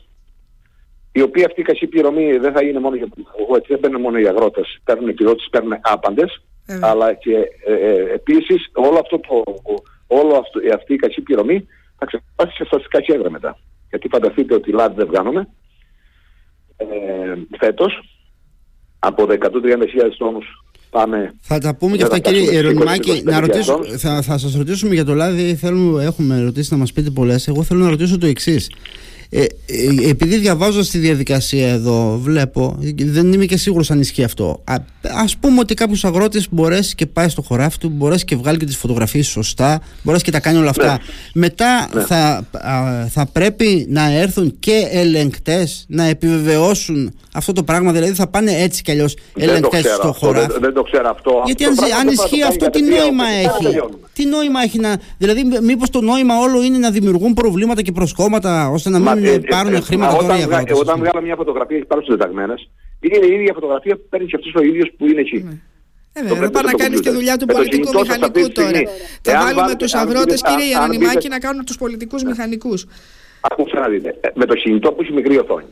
η 1.11 1.21
οποία 1.21 1.45
αυτή 1.45 1.61
η 1.61 1.63
κακή 1.63 1.87
πληρωμή 1.87 2.37
δεν 2.37 2.53
θα 2.53 2.63
είναι 2.63 2.79
μόνο 2.79 2.95
για 2.95 3.09
τον 3.09 3.25
Υπουργό, 3.27 3.55
έτσι 3.55 3.67
δεν 3.71 3.79
παίρνουν 3.79 4.01
μόνο 4.01 4.17
οι 4.17 4.27
αγρότες, 4.27 4.79
παίρνουν 4.83 5.07
επιδότηση, 5.07 5.49
παίρνουν 5.49 5.73
άπαντες, 5.81 6.41
mm-hmm. 6.67 6.79
αλλά 6.81 7.13
και 7.13 7.35
ε, 7.65 7.73
ε, 7.73 8.13
επίσης 8.13 8.69
όλο 8.73 8.99
αυτό 8.99 9.19
το, 9.19 9.43
όλο 10.07 10.35
αυτό, 10.35 10.59
αυτή 10.73 10.93
η 10.93 10.97
κακή 10.97 11.21
πληρωμή 11.21 11.67
θα 11.97 12.05
ξεπάσει 12.05 12.55
σε 12.55 12.65
στατιστικά 12.65 13.01
κέντρα 13.01 13.29
μετά. 13.29 13.57
Γιατί 13.89 14.07
φανταστείτε 14.07 14.53
ότι 14.53 14.71
λάδι 14.71 14.95
δεν 14.95 15.07
βγάνουμε 15.07 15.47
ε, 16.77 16.85
φέτος 17.57 17.99
από 18.99 19.23
130.000 19.29 19.37
τόνους 20.17 20.45
πάμε... 20.89 21.33
Θα 21.41 21.57
τα 21.57 21.75
πούμε 21.75 21.97
και 21.97 22.03
αυτά 22.03 22.19
κύριε 22.19 22.57
Ερωνιμάκη. 22.57 23.21
Να 23.25 23.39
ρωτήσω, 23.39 23.83
θα, 23.97 24.21
θα 24.21 24.37
σας 24.37 24.55
ρωτήσουμε 24.55 24.93
για 24.93 25.05
το 25.05 25.13
λάδι, 25.13 25.55
θέλουμε, 25.55 26.03
έχουμε 26.03 26.41
ρωτήσει 26.41 26.73
να 26.73 26.77
μας 26.77 26.93
πείτε 26.93 27.09
πολλές. 27.09 27.47
Εγώ 27.47 27.63
θέλω 27.63 27.83
να 27.83 27.89
ρωτήσω 27.89 28.17
το 28.17 28.25
εξής. 28.25 28.71
Ε, 29.29 29.41
ε, 29.41 29.45
επειδή 30.09 30.37
διαβάζω 30.37 30.83
στη 30.83 30.97
διαδικασία 30.97 31.69
εδώ, 31.69 32.19
βλέπω, 32.23 32.77
δεν 32.95 33.33
είμαι 33.33 33.45
και 33.45 33.57
σίγουρος 33.57 33.91
αν 33.91 33.99
ισχύει 33.99 34.23
αυτό. 34.23 34.61
Α 34.63 34.75
ας 35.01 35.37
πούμε 35.37 35.59
ότι 35.59 35.73
κάποιος 35.73 36.05
αγρότης 36.05 36.47
μπορέσει 36.51 36.95
και 36.95 37.05
πάει 37.05 37.29
στο 37.29 37.41
χωράφι 37.41 37.77
του, 37.77 37.89
μπορέσει 37.89 38.25
και 38.25 38.35
βγάλει 38.35 38.57
και 38.57 38.65
τις 38.65 38.77
φωτογραφίες 38.77 39.27
σωστά, 39.27 39.81
μπορέσει 40.03 40.23
και 40.23 40.31
τα 40.31 40.39
κάνει 40.39 40.57
όλα 40.57 40.69
αυτά. 40.69 40.91
Ναι. 40.91 40.97
Μετά 41.33 41.89
ναι. 41.93 42.01
Θα, 42.01 42.47
θα 43.09 43.25
πρέπει 43.25 43.85
να 43.89 44.11
έρθουν 44.11 44.55
και 44.59 44.87
ελεγκτές 44.91 45.85
να 45.87 46.03
επιβεβαιώσουν 46.03 47.13
αυτό 47.35 47.53
το 47.53 47.63
πράγμα. 47.63 47.91
Δηλαδή 47.91 48.13
θα 48.13 48.27
πάνε 48.27 48.51
έτσι 48.51 48.81
κι 48.81 48.91
αλλιώς 48.91 49.17
ελεγκτές 49.35 49.85
στο 49.85 50.11
χωράφι. 50.11 50.51
Δεν, 50.51 50.61
δεν, 50.61 50.73
το 50.73 50.83
ξέρω 50.83 51.09
αυτό. 51.09 51.41
Γιατί 51.45 51.63
αν, 51.65 51.73
αν 51.99 52.07
ισχύει 52.07 52.43
αυτό, 52.43 52.69
τι 52.69 52.81
νόημα 52.81 53.25
έχει; 53.27 53.79
Τι 54.13 54.25
νόημα 54.25 54.61
έχει 54.61 54.79
να. 54.79 54.97
Δηλαδή, 55.17 55.41
μήπως 55.61 55.89
το 55.89 56.01
νόημα 56.01 56.39
όλο 56.39 56.63
είναι 56.63 56.77
να 56.77 56.91
δημιουργούν 56.91 57.33
προβλήματα 57.33 57.81
και 57.81 57.91
προσκόμματα 57.91 58.69
ώστε 58.69 58.89
να 58.89 58.99
μην 58.99 59.25
ε, 59.25 59.31
ε, 59.31 59.39
πάρουν 59.39 59.73
ε, 59.73 59.79
χρήματα 59.79 60.15
τώρα 60.17 60.39
οι 60.39 60.41
αγρότες. 60.41 60.79
Όταν 60.79 60.99
βγάλω 60.99 61.21
μια 61.21 61.35
φωτογραφία, 61.35 61.77
έχει 61.77 61.85
πάρει 61.85 62.01
του 62.01 62.17
είναι 62.99 63.25
η 63.25 63.33
ίδια 63.33 63.53
φωτογραφία 63.53 63.95
που 63.95 64.05
παίρνεις 64.09 64.29
και 64.29 64.35
αυτός 64.35 64.53
ο 64.55 64.63
ίδιος 64.63 64.91
που 64.97 65.07
είναι 65.07 65.19
εκεί. 65.19 65.43
Ναι. 65.43 65.57
Ε, 66.13 66.23
βέβαια, 66.23 66.49
πάει 66.49 66.63
να 66.63 66.71
κάνεις 66.71 66.99
τη 66.99 67.09
δουλειά 67.09 67.37
του 67.37 67.45
πολιτικού 67.45 67.99
μηχανικού 67.99 68.51
τώρα. 68.51 68.81
Θα 69.21 69.39
βάλουμε 69.43 69.75
τους 69.75 69.93
αγρότες, 69.93 70.41
κύριε 70.41 70.69
Ιανονιμάκη, 70.69 71.27
να 71.27 71.39
κάνουν 71.39 71.65
τους 71.65 71.77
πολιτικούς 71.77 72.23
ναι. 72.23 72.29
μηχανικούς. 72.29 72.85
Ακούστε 73.41 73.79
να 73.79 73.87
δείτε. 73.87 74.17
Ε, 74.21 74.27
με 74.33 74.45
το 74.45 74.53
κινητό 74.53 74.91
που 74.91 75.01
έχει 75.01 75.13
μικρή 75.13 75.37
οθόνη. 75.37 75.65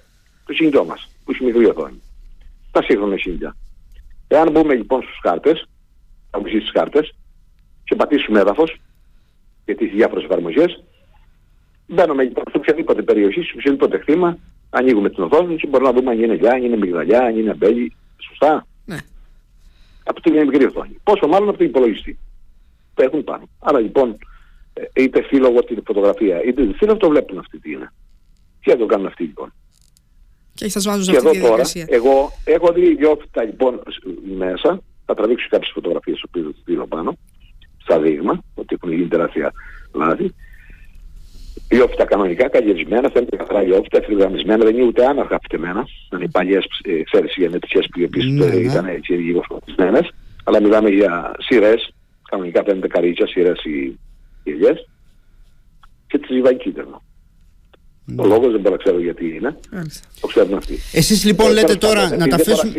Το 0.46 0.54
κινητό 0.54 0.86
μας 0.86 1.10
που 1.24 1.32
έχει 1.32 1.44
μικρή 1.44 1.66
οθόνη. 1.66 2.02
Τα 2.72 2.84
σύγχρονα 2.84 3.16
κινητά. 3.16 3.56
Εάν 4.28 4.52
μπούμε 4.52 4.74
λοιπόν 4.74 5.02
στους 5.02 5.20
χάρτες, 5.22 5.68
θα 6.32 6.40
μπούμε 6.40 6.50
στι 6.50 6.78
χάρτες 6.78 7.16
και 7.84 7.96
πατήσουμε 7.96 8.40
έδαφος 8.40 8.82
για 9.66 9.76
τις 9.76 9.92
διάφορες 9.92 10.24
εφαρμογές, 10.24 10.84
μπαίνουμε 11.88 12.24
λοιπόν 12.24 12.44
σε 12.50 12.58
οποιαδήποτε 12.58 13.02
περιοχή, 13.02 13.42
σε 13.42 13.54
οποιοδήποτε 13.56 13.98
χτήμα, 13.98 14.38
ανοίγουμε 14.70 15.10
την 15.10 15.24
οθόνη 15.24 15.56
και 15.56 15.68
μπορούμε 15.68 15.92
να 15.92 15.96
δούμε 15.98 16.12
αν 16.12 16.24
είναι 16.24 16.36
γεια, 16.36 16.52
αν 16.52 16.64
είναι 16.64 16.78
μυγδαλιά, 16.78 17.22
αν 17.22 17.38
είναι 17.38 17.50
αμπέλι. 17.50 17.96
Σωστά; 18.18 18.68
Ναι. 18.86 18.98
Από 20.04 20.22
την 20.22 20.34
μικρή 20.34 20.66
οθόνη. 20.66 20.98
Πόσο 21.04 21.28
μάλλον 21.28 21.50
από 21.50 21.58
την 21.58 21.68
υπολογιστή. 21.68 22.20
Το 22.94 23.04
έχουν 23.04 23.24
πάνω. 23.24 23.50
Άρα 23.60 23.80
λοιπόν, 23.80 24.18
ε, 24.74 25.04
είτε 25.04 25.22
φίλογο 25.22 25.64
την 25.64 25.84
φωτογραφία, 25.86 26.44
είτε 26.44 26.74
φίλογο 26.74 26.98
το 26.98 27.10
βλέπουν 27.10 27.38
αυτή 27.38 27.60
τι 27.60 27.72
είναι. 27.72 27.94
Τι 28.62 28.72
θα 28.72 28.78
το 28.78 28.86
κάνουν 28.86 29.06
αυτοί 29.06 29.24
λοιπόν. 29.24 29.54
Και 30.54 30.70
σας 30.70 30.84
βάζω 30.84 31.04
σε 31.04 31.12
αυτή 31.12 31.30
τη 31.30 31.40
διαδικασία. 31.40 31.86
Τώρα, 31.86 31.98
εγώ 31.98 32.32
έχω 32.44 32.74
δει 32.74 32.90
γιώφυτα 32.92 33.44
λοιπόν 33.44 33.82
μέσα, 34.38 34.82
θα 35.06 35.14
τραβήξω 35.14 35.48
κάποιες 35.50 35.72
φωτογραφίες 35.74 36.24
που 36.32 36.54
πήρω 36.64 36.88
πάνω, 36.88 37.18
στα 37.78 38.00
δείγμα, 38.00 38.44
ότι 38.56 38.76
έχουν 38.76 38.92
γίνει 38.92 39.08
τεράστια 39.08 39.54
λάθη 39.94 40.34
λιόφυτα 41.74 42.06
κανονικά, 42.06 42.50
καλλιεργημένα, 42.50 43.10
φαίνεται 43.10 43.36
καθαρά 43.36 43.62
λιόφυτα, 43.62 43.98
ευθυγραμμισμένα, 43.98 44.64
δεν 44.64 44.76
είναι 44.76 44.86
ούτε 44.86 45.06
άναρχα 45.06 45.40
φτεμένα. 45.44 45.88
Είναι 46.14 46.24
οι 46.24 46.28
παλιές, 46.28 46.66
ε, 46.84 47.04
ξέρεις, 47.04 47.36
οι 47.36 47.42
γενετικές 47.42 47.88
που 47.92 48.20
ναι, 48.20 48.46
ναι. 48.46 48.56
ήταν 48.56 48.86
έτσι 48.86 49.14
λίγο 49.14 49.44
φωτισμένες. 49.48 50.14
Αλλά 50.44 50.62
μιλάμε 50.62 50.90
για 50.90 51.36
σειρές, 51.38 51.94
κανονικά 52.30 52.64
φαίνεται 52.64 52.88
καρίτσια, 52.88 53.28
σειρές 53.28 53.64
οι, 53.64 54.00
οι 54.44 54.52
ελιές. 54.52 54.90
και 56.08 56.18
τη 56.18 56.34
Ζιβαϊκίδερνο. 56.34 57.02
Ο 58.18 58.26
λόγος 58.26 58.52
δεν 58.52 58.62
μπορώ 58.62 58.76
να 58.76 58.78
ξέρω 58.84 59.00
γιατί 59.00 59.36
είναι. 59.36 59.56
Το 60.22 60.28
ξέρουν 60.28 60.54
αυτοί. 60.54 60.80
Εσείς 60.92 61.26
λοιπόν 61.26 61.50
ε, 61.50 61.54
λέτε 61.54 61.76
τώρα 61.76 62.16
να 62.18 62.28
τα 62.28 62.36
αφήσουμε... 62.36 62.74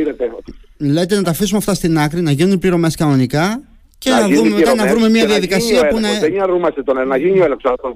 Λέτε 0.77 1.17
να 1.17 1.23
τα 1.23 1.31
αφήσουμε 1.31 1.59
αυτά 1.59 1.75
στην 1.75 1.99
άκρη, 1.99 2.21
να 2.21 2.31
γίνουν 2.31 2.59
πληρωμές 2.59 2.97
κανονικά 2.97 3.63
και 3.99 4.11
να, 4.11 4.21
να 4.21 4.29
δούμε 4.29 4.49
μετά 4.49 4.75
να 4.75 4.87
βρούμε 4.87 5.09
μια 5.09 5.27
διαδικασία 5.27 5.87
που 5.87 5.99
να. 5.99 6.19
Δεν 6.19 6.43
αρνούμαστε 6.43 6.83
τον 6.83 7.09
να 7.09 7.17
γίνει 7.17 7.41
ο 7.41 7.45
έλεγχος 7.45 7.65
από 7.65 7.83
τον 7.83 7.95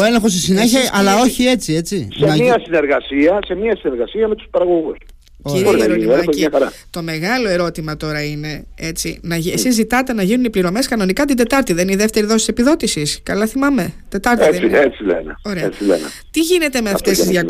Ο 0.00 0.04
έλεγχος 0.04 0.30
στη 0.30 0.40
συνέχεια, 0.40 0.80
αλλά 0.92 1.20
όχι 1.20 1.44
έτσι. 1.44 1.74
έτσι. 1.74 2.08
Σε, 2.16 2.26
μια 2.26 2.60
συνεργασία, 2.64 3.38
σε 3.46 3.54
μια 3.54 3.76
συνεργασία 3.76 4.28
με 4.28 4.34
τους 4.34 4.46
παραγωγούς. 4.50 4.96
Κύριε 5.44 5.76
Γερονιμάκη, 5.76 6.48
το 6.90 7.02
μεγάλο 7.02 7.48
ερώτημα 7.48 7.96
τώρα 7.96 8.24
είναι 8.24 8.64
έτσι. 8.74 9.18
Να, 9.22 9.34
εσείς 9.34 9.74
ζητάτε 9.74 10.12
να 10.12 10.22
γίνουν 10.22 10.44
οι 10.44 10.50
πληρωμές 10.50 10.88
κανονικά 10.88 11.24
την 11.24 11.36
Τετάρτη, 11.36 11.72
δεν 11.72 11.82
είναι 11.82 11.92
η 11.92 11.96
δεύτερη 11.96 12.26
δόση 12.26 12.46
επιδότησης. 12.50 13.20
Καλά 13.22 13.46
θυμάμαι. 13.46 13.92
Τετάρτη 14.08 14.44
έτσι, 14.44 14.60
δεν 14.60 14.68
είναι. 14.68 14.78
Έτσι 14.78 15.02
λένε. 15.02 15.34
Ωραία. 15.44 15.64
Έτσι 15.64 15.84
λένε. 15.84 16.06
Τι 16.30 16.40
γίνεται 16.40 16.80
με 16.80 16.90
αυτές 16.90 17.18
τις 17.18 17.40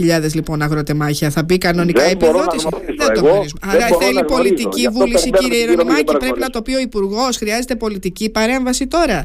260.000 0.00 0.32
λοιπόν 0.34 0.62
αγροτεμάχια, 0.62 1.30
θα 1.30 1.42
μπει 1.42 1.58
κανονικά 1.58 2.02
δεν 2.02 2.10
επιδότηση; 2.10 2.68
δεν 2.98 3.12
το 3.14 3.20
γνωρίζουμε. 3.20 3.60
Άρα 3.60 3.86
θέλει 4.00 4.24
πολιτική 4.24 4.88
βούληση, 4.88 5.30
κύριε 5.30 5.58
Γερονιμάκη. 5.58 6.16
Πρέπει 6.16 6.38
να 6.40 6.50
το 6.50 6.62
πει 6.62 6.74
ο 6.74 6.80
Υπουργός. 6.80 7.36
Χρειάζεται 7.36 7.74
πολιτική 7.74 8.30
παρέμβαση 8.30 8.86
τώρα 8.86 9.24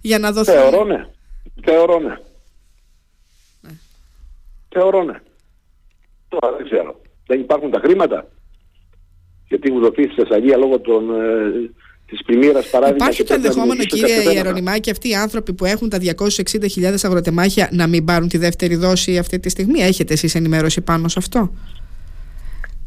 για 0.00 0.18
να 0.18 0.32
δοθεί. 0.32 0.50
Θεωρώ 0.50 0.84
ναι. 0.84 1.06
Θεωρώ 1.64 1.98
ναι. 1.98 2.08
ναι. 3.60 3.70
Θεωρώ 4.68 5.02
ναι. 5.02 5.20
Τώρα 6.28 6.56
δεν 6.56 6.64
ξέρω 6.64 7.00
δεν 7.28 7.40
υπάρχουν 7.40 7.70
τα 7.70 7.78
χρήματα. 7.78 8.28
Γιατί 9.48 9.72
μου 9.72 9.80
δοθεί 9.80 10.02
στη 10.02 10.14
Θεσσαλία 10.22 10.56
λόγω 10.56 10.80
των, 10.80 11.10
ε, 11.10 11.70
της 12.06 12.22
πλημμύρας 12.24 12.70
παράδειγμα. 12.70 13.04
Υπάρχει 13.04 13.24
το 13.24 13.34
ενδεχόμενο 13.34 13.84
κύριε 13.84 14.32
Ιερονιμάκη 14.32 14.90
αυτοί 14.90 15.08
οι 15.08 15.14
άνθρωποι 15.14 15.52
που 15.52 15.64
έχουν 15.64 15.88
τα 15.88 15.98
260.000 15.98 17.04
αγροτεμάχια 17.04 17.68
να 17.72 17.86
μην 17.86 18.04
πάρουν 18.04 18.28
τη 18.28 18.38
δεύτερη 18.38 18.76
δόση 18.76 19.18
αυτή 19.18 19.40
τη 19.40 19.48
στιγμή. 19.48 19.80
Έχετε 19.80 20.12
εσείς 20.12 20.34
ενημέρωση 20.34 20.80
πάνω 20.80 21.08
σε 21.08 21.18
αυτό; 21.18 21.52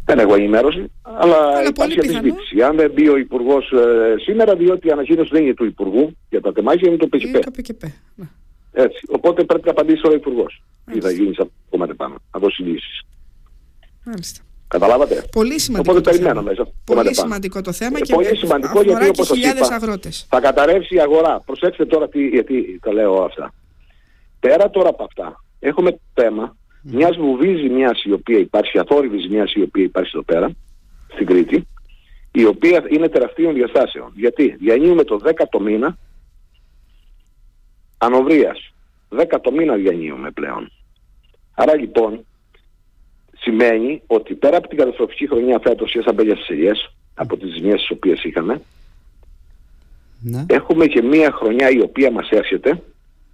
Δεν 0.06 0.20
έχω 0.20 0.36
ενημέρωση, 0.36 0.92
αλλά, 1.02 1.36
αλλά 1.36 1.68
υπάρχει 1.68 2.00
αντισβήτηση. 2.00 2.62
Αν 2.62 2.76
δεν 2.76 2.92
μπει 2.92 3.10
ο 3.10 3.18
Υπουργός 3.18 3.72
ε, 3.72 4.16
σήμερα, 4.20 4.56
διότι 4.56 4.88
η 4.88 4.92
ανακοίνωση 4.92 5.30
δεν 5.34 5.44
είναι 5.44 5.54
του 5.54 5.66
Υπουργού 5.66 6.18
για 6.30 6.42
τα 6.42 6.52
τεμάχια, 6.52 6.88
είναι 6.88 6.98
το 6.98 7.08
ΠΚΠ. 7.08 7.84
Ναι. 8.16 8.26
Έτσι. 8.74 9.00
Οπότε 9.08 9.44
πρέπει 9.44 9.66
να 9.66 9.72
απαντήσει 9.72 10.08
ο 10.08 10.14
Υπουργός. 10.14 10.62
Τι 10.92 11.00
θα 11.00 11.12
γίνει 11.12 11.34
σε 11.34 11.42
αυτό 11.42 11.88
το 11.88 11.94
πάνω, 11.96 12.16
να 12.34 12.40
δώσει 12.40 12.62
λύσεις. 12.62 13.02
Μάλιστα. 14.06 14.42
Καταλάβατε. 14.68 15.24
Πολύ 15.32 15.60
σημαντικό. 15.60 15.92
Οπότε 15.92 16.10
το 16.10 16.18
περιμένω 16.18 16.42
μέσα. 16.42 16.68
Πολύ 16.86 17.16
σημαντικό 17.16 17.62
το 17.62 17.72
θέμα 17.72 17.98
ε, 17.98 18.02
και 18.02 18.14
πολύ 18.14 18.38
σημαντικό 18.38 18.82
γιατί 18.82 19.08
όπως 19.08 19.28
σας 19.28 19.38
είπα, 19.38 19.76
αγρότες. 19.76 20.26
θα 20.30 20.40
καταρρεύσει 20.40 20.96
η 20.96 21.00
αγορά. 21.00 21.42
Προσέξτε 21.46 21.86
τώρα 21.86 22.10
τι, 22.10 22.28
γιατί 22.28 22.80
τα 22.82 22.94
λέω 22.94 23.24
αυτά. 23.24 23.54
Πέρα 24.40 24.70
τώρα 24.70 24.90
από 24.90 25.04
αυτά 25.04 25.44
έχουμε 25.60 25.92
το 25.92 26.00
θέμα 26.14 26.56
mm. 26.56 26.92
μιας 26.94 27.18
βουβής 27.18 27.60
ζημιάς 27.60 28.04
η 28.04 28.12
οποία 28.12 28.38
υπάρχει, 28.38 28.80
αθόρυβης 28.80 29.22
ζημιάς 29.22 29.54
η 29.54 29.62
οποία 29.62 29.84
υπάρχει 29.84 30.12
εδώ 30.14 30.24
πέρα, 30.24 30.52
στην 31.14 31.26
Κρήτη, 31.26 31.68
η 32.32 32.46
οποία 32.46 32.86
είναι 32.90 33.10
τεραστίων 33.10 33.54
διαστάσεων. 33.54 34.12
Γιατί 34.16 34.56
διανύουμε 34.60 35.04
το 35.04 35.20
10ο 35.24 35.62
μήνα 35.62 35.98
ανοβρίας. 37.98 38.74
10ο 39.10 39.52
μήνα 39.52 39.76
διανύουμε 39.76 40.32
πλέον. 40.32 40.72
Άρα 41.54 41.76
λοιπόν 41.76 42.26
σημαίνει 43.42 44.02
ότι 44.08 44.34
πέρα 44.34 44.58
από 44.58 44.68
την 44.68 44.78
καταστροφική 44.78 45.28
χρονιά 45.28 45.60
φέτος 45.64 45.92
για 45.92 46.04
αμπέλια 46.06 46.36
στις 46.36 46.90
από 47.14 47.38
τις 47.38 47.54
ζημιές 47.54 47.80
τις 47.80 47.90
οποίες 47.90 48.24
είχαμε, 48.24 48.62
ναι. 50.20 50.46
έχουμε 50.50 50.86
και 50.86 51.02
μία 51.02 51.32
χρονιά 51.32 51.70
η 51.70 51.82
οποία 51.82 52.12
μας 52.12 52.30
έρχεται, 52.30 52.82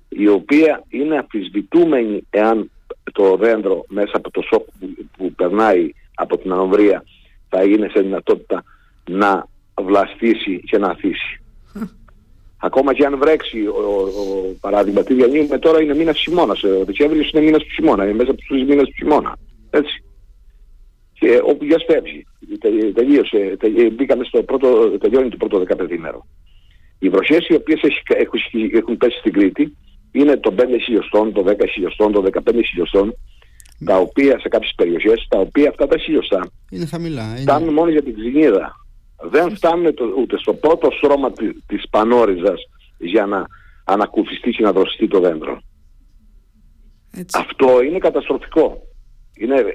η 0.09 0.27
οποία 0.27 0.83
είναι 0.89 1.17
αμφισβητούμενη 1.17 2.27
εάν 2.29 2.71
το 3.11 3.35
δέντρο 3.35 3.85
μέσα 3.87 4.11
από 4.13 4.31
το 4.31 4.41
σοκ 4.41 4.65
που, 5.17 5.33
περνάει 5.35 5.91
από 6.15 6.37
την 6.37 6.51
ανοβρία 6.51 7.03
θα 7.49 7.63
είναι 7.63 7.89
σε 7.93 8.01
δυνατότητα 8.01 8.63
να 9.09 9.47
βλαστήσει 9.81 10.59
και 10.59 10.77
να 10.77 10.87
αφήσει. 10.87 11.41
Ακόμα 12.59 12.93
και 12.93 13.05
αν 13.05 13.17
βρέξει, 13.17 13.65
ο, 13.65 13.71
ο, 13.71 14.55
παράδειγμα, 14.59 15.03
τι 15.03 15.13
διανύουμε 15.13 15.57
τώρα 15.57 15.81
είναι 15.81 15.95
μήνας 15.95 16.17
χειμώνας. 16.19 16.63
Ο 16.63 16.83
Δεκέμβριος 16.85 17.29
είναι 17.29 17.41
μήνας 17.41 17.63
του 17.63 17.69
χειμώνα, 17.69 18.03
είναι 18.03 18.13
μέσα 18.13 18.31
από 18.31 18.41
τους 18.41 18.63
μήνες 18.63 18.87
του 18.87 18.93
χειμώνα. 18.95 19.37
Έτσι. 19.77 20.03
Και 21.19 21.41
όπου 21.43 21.63
για 21.65 21.83
φεύγει. 21.87 22.25
Τελείωσε, 22.93 23.55
τελείωσε, 23.59 23.89
μπήκαμε 23.89 24.23
στο 24.23 24.43
πρώτο, 24.43 24.97
τελειώνει 24.99 25.29
το 25.29 25.37
πρώτο 25.37 25.63
15 25.67 25.97
μέρο. 25.97 26.27
Οι 26.99 27.09
βροχές 27.09 27.47
οι 27.47 27.53
οποίες 27.53 27.79
έχουν, 28.07 28.39
έχουν 28.73 28.97
πέσει 28.97 29.17
στην 29.17 29.33
Κρήτη 29.33 29.77
είναι 30.11 30.37
το 30.37 30.55
5 30.57 30.61
χιλιοστών, 30.83 31.33
το 31.33 31.43
10 31.47 31.53
χιλιοστών, 31.73 32.11
το 32.11 32.23
15 32.33 32.63
χιλιοστών, 32.65 33.15
τα 33.85 33.97
οποία 33.97 34.39
σε 34.39 34.47
κάποιες 34.47 34.73
περιοχές, 34.75 35.25
τα 35.29 35.39
οποία 35.39 35.69
αυτά 35.69 35.87
τα 35.87 35.97
χιλιοστά 35.97 36.49
είναι 36.69 36.85
χαμηλά. 36.85 37.29
Είναι... 37.29 37.39
φτάνουν 37.39 37.73
μόνο 37.73 37.89
για 37.89 38.03
την 38.03 38.13
ξυνίδα. 38.13 38.75
Δεν 39.21 39.55
φτάνουν 39.55 39.93
το, 39.93 40.05
ούτε 40.17 40.37
στο 40.37 40.53
πρώτο 40.53 40.89
στρώμα 40.91 41.31
της, 41.31 41.51
της 41.65 41.89
πανόριζας 41.89 42.61
για 42.97 43.25
να 43.25 43.45
ανακουφιστεί 43.83 44.49
και 44.49 44.63
να 44.63 44.71
δροσιστεί 44.71 45.07
το 45.07 45.19
δέντρο. 45.19 45.61
Έτσι. 47.11 47.39
Αυτό 47.39 47.81
είναι 47.81 47.97
καταστροφικό. 47.97 48.81
Είναι, 49.37 49.65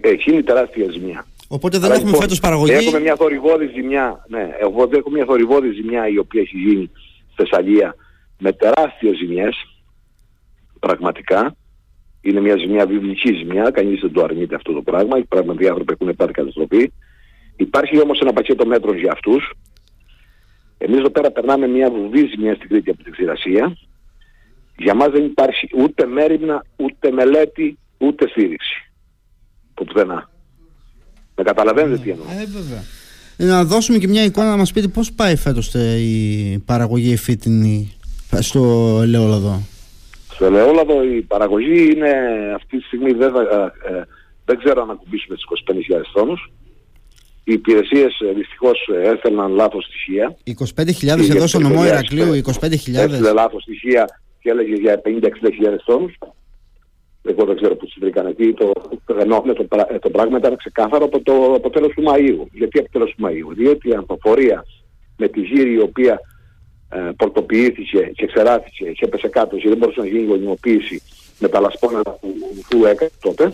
έχει 0.00 0.42
τεράστια 0.42 0.90
ζημιά. 0.90 1.26
Οπότε 1.48 1.78
δεν 1.78 1.90
έχουμε 1.90 2.04
λοιπόν, 2.04 2.20
φέτος 2.20 2.40
παραγωγή. 2.40 2.72
Έχουμε 2.72 3.00
μια 3.00 3.16
θορυβόδη 3.16 3.70
ζημιά, 3.74 4.24
ναι, 4.28 4.50
οπότε 4.64 4.96
έχουμε 4.96 5.16
μια 5.16 5.26
θορυβόδη 5.26 5.70
ζημιά 5.70 6.08
η 6.08 6.18
οποία 6.18 6.40
έχει 6.40 6.56
γίνει 6.56 6.90
στη 7.32 7.34
Θεσσαλία 7.36 7.96
με 8.38 8.52
τεράστιες 8.52 9.16
ζημιές, 9.16 9.66
πραγματικά. 10.80 11.56
Είναι 12.20 12.40
μια 12.40 12.56
ζημιά, 12.56 12.86
βιβλική 12.86 13.34
ζημιά, 13.34 13.70
κανείς 13.70 14.00
δεν 14.00 14.12
το 14.12 14.22
αρνείται 14.22 14.54
αυτό 14.54 14.72
το 14.72 14.82
πράγμα, 14.82 15.18
οι 15.18 15.24
πραγματικοί 15.24 15.68
άνθρωποι 15.68 15.92
έχουν 16.00 16.16
πάρει 16.16 16.32
καταστροφή. 16.32 16.92
Υπάρχει 17.56 18.00
όμως 18.00 18.20
ένα 18.20 18.32
πακέτο 18.32 18.66
μέτρων 18.66 18.96
για 18.98 19.12
αυτούς. 19.12 19.52
Εμείς 20.78 20.98
εδώ 20.98 21.10
πέρα 21.10 21.30
περνάμε 21.30 21.66
μια 21.66 21.90
βουβή 21.90 22.26
ζημιά 22.26 22.54
στην 22.54 22.68
Κρήτη 22.68 22.90
από 22.90 23.02
την 23.02 23.12
ξηρασία. 23.12 23.76
Για 24.78 24.94
μας 24.94 25.08
δεν 25.08 25.24
υπάρχει 25.24 25.68
ούτε 25.76 26.06
μέρημνα, 26.06 26.64
ούτε 26.76 27.10
μελέτη, 27.10 27.78
ούτε 27.98 28.28
στήριξη 28.28 28.85
το 29.76 29.84
πουθενά. 29.84 30.30
Με 31.36 31.42
καταλαβαίνετε 31.44 31.98
τι 32.02 32.10
εννοώ. 32.10 32.26
Ε, 32.30 32.44
βέβαια. 32.46 32.82
Ε, 33.36 33.44
να 33.44 33.64
δώσουμε 33.64 33.98
και 33.98 34.08
μια 34.08 34.24
εικόνα 34.24 34.50
να 34.50 34.56
μας 34.56 34.72
πείτε 34.72 34.88
πώς 34.88 35.12
πάει 35.12 35.36
φέτος 35.36 35.74
ε, 35.74 35.96
η 35.98 36.58
παραγωγή 36.66 37.16
φύτινη 37.16 37.96
στο 38.40 38.98
ελαιόλαδο; 39.02 39.60
Στο 40.32 40.44
ελαιόλαδο 40.44 41.04
η 41.04 41.22
παραγωγή 41.22 41.90
είναι 41.94 42.10
αυτή 42.54 42.78
τη 42.78 42.84
στιγμή 42.84 43.12
δεν, 43.12 43.34
ε, 43.34 44.06
δεν 44.44 44.58
ξέρω 44.58 44.82
αν 44.82 44.90
ακουμπήσουμε 44.90 45.36
τις 45.36 45.44
25.000 45.44 46.12
τόνους. 46.12 46.52
Οι 47.44 47.52
υπηρεσίες 47.52 48.16
δυστυχώς 48.34 48.88
έστελναν 49.02 49.52
λάθος 49.52 49.84
στοιχεία. 49.84 50.36
25.000 50.44 51.34
εδώ 51.34 51.46
στο 51.46 51.58
νομό 51.58 51.84
Ηρακλείου, 51.86 52.34
25.000. 52.34 52.94
Έστειλε 52.94 53.32
λάθος 53.32 53.62
στοιχεία 53.62 54.04
και 54.40 54.50
έλεγε 54.50 54.74
για 54.74 55.00
50-60.000 55.04 55.82
τόνους 55.84 56.18
εγώ 57.28 57.44
δεν 57.44 57.56
ξέρω 57.56 57.76
που 57.76 57.84
τις 57.84 57.96
βρήκαν 58.00 58.26
εκεί, 58.26 58.52
το, 58.52 58.72
ενώ 59.20 59.42
το, 59.42 59.66
το 60.00 60.10
πράγμα 60.10 60.38
ήταν 60.38 60.56
ξεκάθαρο 60.56 61.04
από 61.04 61.22
το 61.22 61.54
από 61.54 61.70
τέλος 61.70 61.92
του 61.94 62.02
Μαΐου. 62.06 62.46
Γιατί 62.52 62.78
από 62.78 62.90
τέλος 62.90 63.14
του 63.16 63.26
Μαΐου, 63.26 63.54
διότι 63.56 63.88
η 63.88 63.94
ανθοφορία 63.94 64.64
με 65.16 65.28
τη 65.28 65.40
γύρι 65.40 65.72
η 65.72 65.80
οποία 65.80 66.20
ε, 66.88 67.10
πορτοποιήθηκε 67.16 68.10
και 68.14 68.26
ξεράθηκε 68.26 68.90
και 68.90 69.04
έπεσε 69.04 69.28
κάτω 69.28 69.56
και 69.56 69.68
δεν 69.68 69.78
μπορούσε 69.78 70.00
να 70.00 70.06
γίνει 70.06 70.24
γονιμοποίηση 70.24 71.02
με 71.38 71.48
τα 71.48 71.60
λασπόνερα 71.60 72.10
που, 72.10 72.34
που 72.68 72.86
έκανε 72.86 73.10
τότε, 73.20 73.52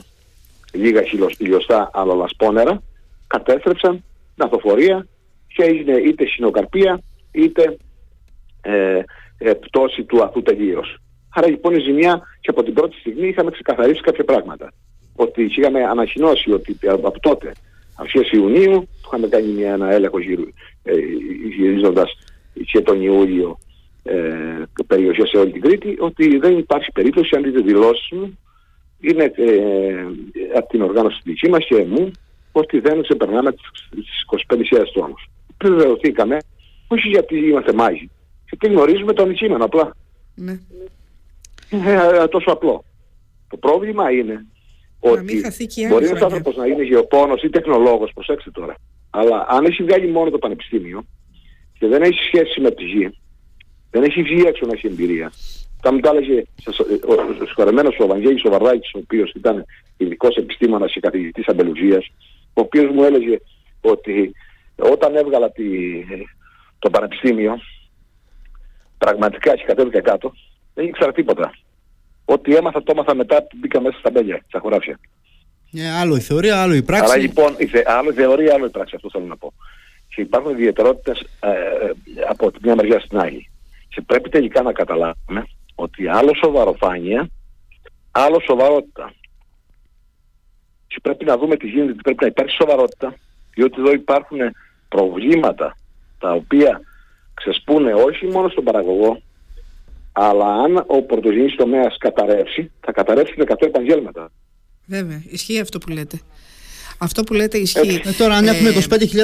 λίγα 0.72 1.02
χιλιοστά 1.36 1.90
άλλα 1.92 2.14
λασπόνερα, 2.14 2.82
κατέστρεψαν 3.26 3.92
την 4.34 4.44
ανθοφορία 4.44 5.06
και 5.54 5.62
έγινε 5.62 5.92
είτε 5.92 6.26
συνοκαρπία 6.26 7.00
είτε 7.32 7.76
ε, 8.60 9.02
ε, 9.38 9.52
πτώση 9.52 10.04
του 10.04 10.22
αθού 10.22 10.42
τελείως. 10.42 10.96
Άρα 11.34 11.48
λοιπόν 11.48 11.74
η 11.74 11.80
ζημιά 11.80 12.22
και 12.40 12.50
από 12.50 12.62
την 12.62 12.74
πρώτη 12.74 12.96
στιγμή 12.96 13.28
είχαμε 13.28 13.50
ξεκαθαρίσει 13.50 14.00
κάποια 14.00 14.24
πράγματα. 14.24 14.72
Ότι 15.16 15.42
είχαμε 15.44 15.84
ανακοινώσει 15.84 16.52
ότι 16.52 16.76
από 16.86 17.20
τότε, 17.20 17.52
αρχές 17.94 18.30
Ιουνίου, 18.30 18.88
είχαμε 19.04 19.26
κάνει 19.26 19.46
μια, 19.46 19.72
ένα 19.72 19.90
έλεγχο 19.90 20.20
γύρω, 20.20 20.42
ε, 20.82 20.92
γυρίζοντας 21.56 22.18
και 22.64 22.80
τον 22.80 23.02
Ιούλιο 23.02 23.58
ε, 24.02 24.62
περιοχές 24.86 25.28
σε 25.28 25.36
όλη 25.36 25.50
την 25.52 25.60
Κρήτη, 25.60 25.96
ότι 25.98 26.38
δεν 26.38 26.58
υπάρχει 26.58 26.92
περίπτωση, 26.92 27.36
αν 27.36 27.42
δείτε 27.42 27.60
δηλώσεις 27.60 28.08
μου, 28.10 28.38
είναι 29.00 29.32
ε, 29.36 30.06
από 30.56 30.68
την 30.68 30.82
οργάνωση 30.82 31.20
δική 31.24 31.48
μας 31.48 31.64
και 31.64 31.84
μου, 31.84 32.10
ότι 32.52 32.80
δεν 32.80 33.02
ξεπερνάμε 33.02 33.52
τις 33.90 34.24
25.000 34.48 34.58
τόνους. 34.92 35.28
Επιβεβαιωθήκαμε, 35.58 36.36
όχι 36.88 37.08
γιατί 37.08 37.36
είμαστε 37.36 37.72
μάγοι, 37.72 38.10
γιατί 38.48 38.66
γνωρίζουμε 38.68 39.12
το 39.12 39.22
αντικείμενο 39.22 39.64
απλά. 39.64 39.96
Ναι. 40.34 40.58
Είναι 41.72 41.92
ε, 41.92 42.26
τόσο 42.26 42.50
απλό. 42.50 42.84
Το 43.48 43.56
πρόβλημα 43.56 44.10
είναι 44.10 44.46
ότι 45.00 45.42
μπορεί 45.88 46.06
ένας 46.06 46.22
άνθρωπος 46.22 46.56
να 46.56 46.66
είναι 46.66 46.82
γεωπόνος 46.82 47.42
ή 47.42 47.50
τεχνολόγος, 47.50 48.12
προσέξτε 48.14 48.50
τώρα, 48.50 48.74
αλλά 49.10 49.46
αν 49.48 49.64
έχει 49.64 49.82
βγάλει 49.82 50.08
μόνο 50.08 50.30
το 50.30 50.38
πανεπιστήμιο 50.38 51.04
και 51.78 51.86
δεν 51.86 52.02
έχει 52.02 52.18
σχέση 52.22 52.60
με 52.60 52.70
τη 52.70 52.84
γη, 52.84 53.18
δεν 53.90 54.02
έχει 54.02 54.22
βγει 54.22 54.42
έξω 54.46 54.66
να 54.66 54.72
έχει 54.72 54.86
εμπειρία, 54.86 55.32
Θα 55.82 55.92
μου 55.92 56.00
το 56.00 56.10
έλεγε 56.14 56.42
ο 57.40 57.44
συγχωρεμένος 57.44 57.96
ο 57.98 58.06
Βαγγέλης 58.06 58.44
ο 58.44 58.50
Βαρδάκης, 58.50 58.94
ο 58.94 58.98
οποίος 58.98 59.32
ήταν 59.32 59.64
ειδικός 59.96 60.36
επιστήμονας 60.36 60.92
και 60.92 61.00
καθηγητής 61.00 61.46
αμπελουζίας, 61.46 62.12
ο 62.54 62.60
οποίος 62.60 62.90
μου 62.94 63.02
έλεγε 63.02 63.38
ότι 63.80 64.34
όταν 64.76 65.16
έβγαλα 65.16 65.50
τη, 65.50 65.64
το 66.78 66.90
πανεπιστήμιο, 66.90 67.58
πραγματικά 68.98 69.56
και 69.56 69.64
κατέβηκα 69.64 70.00
κάτω, 70.00 70.32
δεν 70.74 70.86
ήξερα 70.86 71.12
τίποτα. 71.12 71.54
Ό,τι 72.24 72.54
έμαθα 72.54 72.82
το 72.82 72.92
έμαθα 72.94 73.14
μετά 73.14 73.42
που 73.42 73.56
μπήκα 73.60 73.80
μέσα 73.80 73.98
στα 73.98 74.10
μπέλια, 74.10 74.42
στα 74.48 74.58
χωράφια. 74.58 74.98
Ε, 75.72 75.90
άλλο 75.90 76.16
η 76.16 76.20
θεωρία, 76.20 76.62
άλλο 76.62 76.74
η 76.74 76.82
πράξη. 76.82 77.12
Αλλά 77.12 77.22
λοιπόν, 77.22 77.54
η 77.58 77.66
θε, 77.66 77.82
άλλο 77.86 78.10
η 78.10 78.14
θεωρία, 78.14 78.54
άλλο 78.54 78.66
η 78.66 78.70
πράξη, 78.70 78.94
αυτό 78.96 79.10
θέλω 79.10 79.24
να 79.24 79.36
πω. 79.36 79.52
Και 80.14 80.20
υπάρχουν 80.20 80.50
ιδιαιτερότητες 80.50 81.20
ε, 81.40 81.48
ε, 81.48 81.92
από 82.28 82.50
τη 82.50 82.58
μια 82.62 82.74
μεριά 82.74 83.00
στην 83.00 83.18
άλλη. 83.18 83.50
Και 83.88 84.00
πρέπει 84.00 84.28
τελικά 84.28 84.62
να 84.62 84.72
καταλάβουμε 84.72 85.46
ότι 85.74 86.08
άλλο 86.08 86.34
σοβαροφάνεια, 86.34 87.28
άλλο 88.10 88.40
σοβαρότητα. 88.40 89.12
Και 90.86 90.98
πρέπει 91.02 91.24
να 91.24 91.36
δούμε 91.36 91.56
τι 91.56 91.66
γίνεται, 91.66 92.02
πρέπει 92.02 92.18
να 92.20 92.26
υπάρχει 92.26 92.54
σοβαρότητα, 92.54 93.14
διότι 93.54 93.80
εδώ 93.80 93.92
υπάρχουν 93.92 94.38
προβλήματα 94.88 95.76
τα 96.18 96.32
οποία 96.32 96.80
ξεσπούνε 97.34 97.94
όχι 97.94 98.26
μόνο 98.26 98.48
στον 98.48 98.64
παραγωγό, 98.64 99.22
αλλά 100.12 100.46
αν 100.46 100.84
ο 100.86 101.02
πρωτογενής 101.02 101.54
τομέας 101.54 101.96
καταρρεύσει, 101.98 102.70
θα 102.80 102.92
καταρρεύσει 102.92 103.34
100 103.36 103.54
επαγγέλματα. 103.58 104.30
Βέβαια, 104.86 105.22
ισχύει 105.28 105.60
αυτό 105.60 105.78
που 105.78 105.88
λέτε. 105.88 106.20
Αυτό 106.98 107.22
που 107.22 107.34
λέτε 107.34 107.58
ισχύει. 107.58 108.00
Ε, 108.04 108.10
τώρα, 108.18 108.34
αν 108.34 108.46
έχουμε 108.46 108.70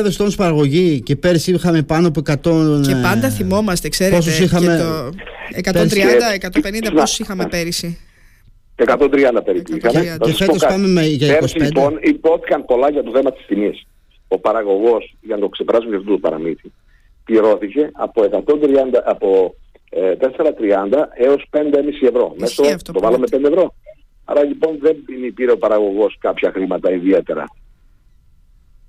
25.000 0.07 0.17
τόνους 0.17 0.37
παραγωγή 0.37 1.01
και 1.01 1.17
πέρσι 1.17 1.53
είχαμε 1.53 1.83
πάνω 1.83 2.09
από 2.09 2.21
100. 2.21 2.35
Και 2.87 2.95
πάντα 3.03 3.31
θυμόμαστε, 3.31 3.89
ξέρετε. 3.89 4.17
Πόσους 4.17 4.39
είχαμε. 4.39 4.77
Και 5.63 5.71
το 5.71 5.81
130-150 5.81 6.93
πόσους 6.95 7.19
είχαμε 7.19 7.47
πέρυσι. 7.47 7.99
130 8.77 9.45
περίπου. 9.45 9.77
Και 10.21 10.33
φέτος 10.33 10.67
πάμε 10.67 10.87
με 10.87 11.07
για 11.07 11.37
25. 11.37 11.39
Πέρσι 11.39 11.59
λοιπόν 11.59 11.99
υπόθηκαν 12.01 12.65
πολλά 12.65 12.91
για 12.91 13.03
το 13.03 13.11
θέμα 13.15 13.33
της 13.33 13.47
τιμής. 13.47 13.87
Ο 14.29 14.39
παραγωγός, 14.39 15.17
για 15.21 15.35
να 15.35 15.41
το 15.41 15.49
ξεπεράσουμε 15.49 15.91
για 15.91 15.99
αυτό 15.99 16.11
το 16.11 16.19
παραμύθι, 16.19 16.73
πληρώθηκε 17.25 17.91
από, 17.93 18.23
130, 18.23 19.03
από 19.05 19.55
ε, 19.68 19.68
4,30 19.91 21.09
έως 21.15 21.49
5,5 21.51 21.63
ευρώ. 22.01 22.35
Μέσω 22.39 22.63
το 22.93 23.01
βάλαμε 23.01 23.27
5 23.31 23.45
ευρώ. 23.45 23.75
Άρα 24.25 24.45
λοιπόν 24.45 24.79
δεν 24.81 24.97
πήρε 25.35 25.53
ο 25.53 25.59
παραγωγός 25.59 26.17
κάποια 26.21 26.51
χρήματα 26.51 26.91
ιδιαίτερα. 26.93 27.45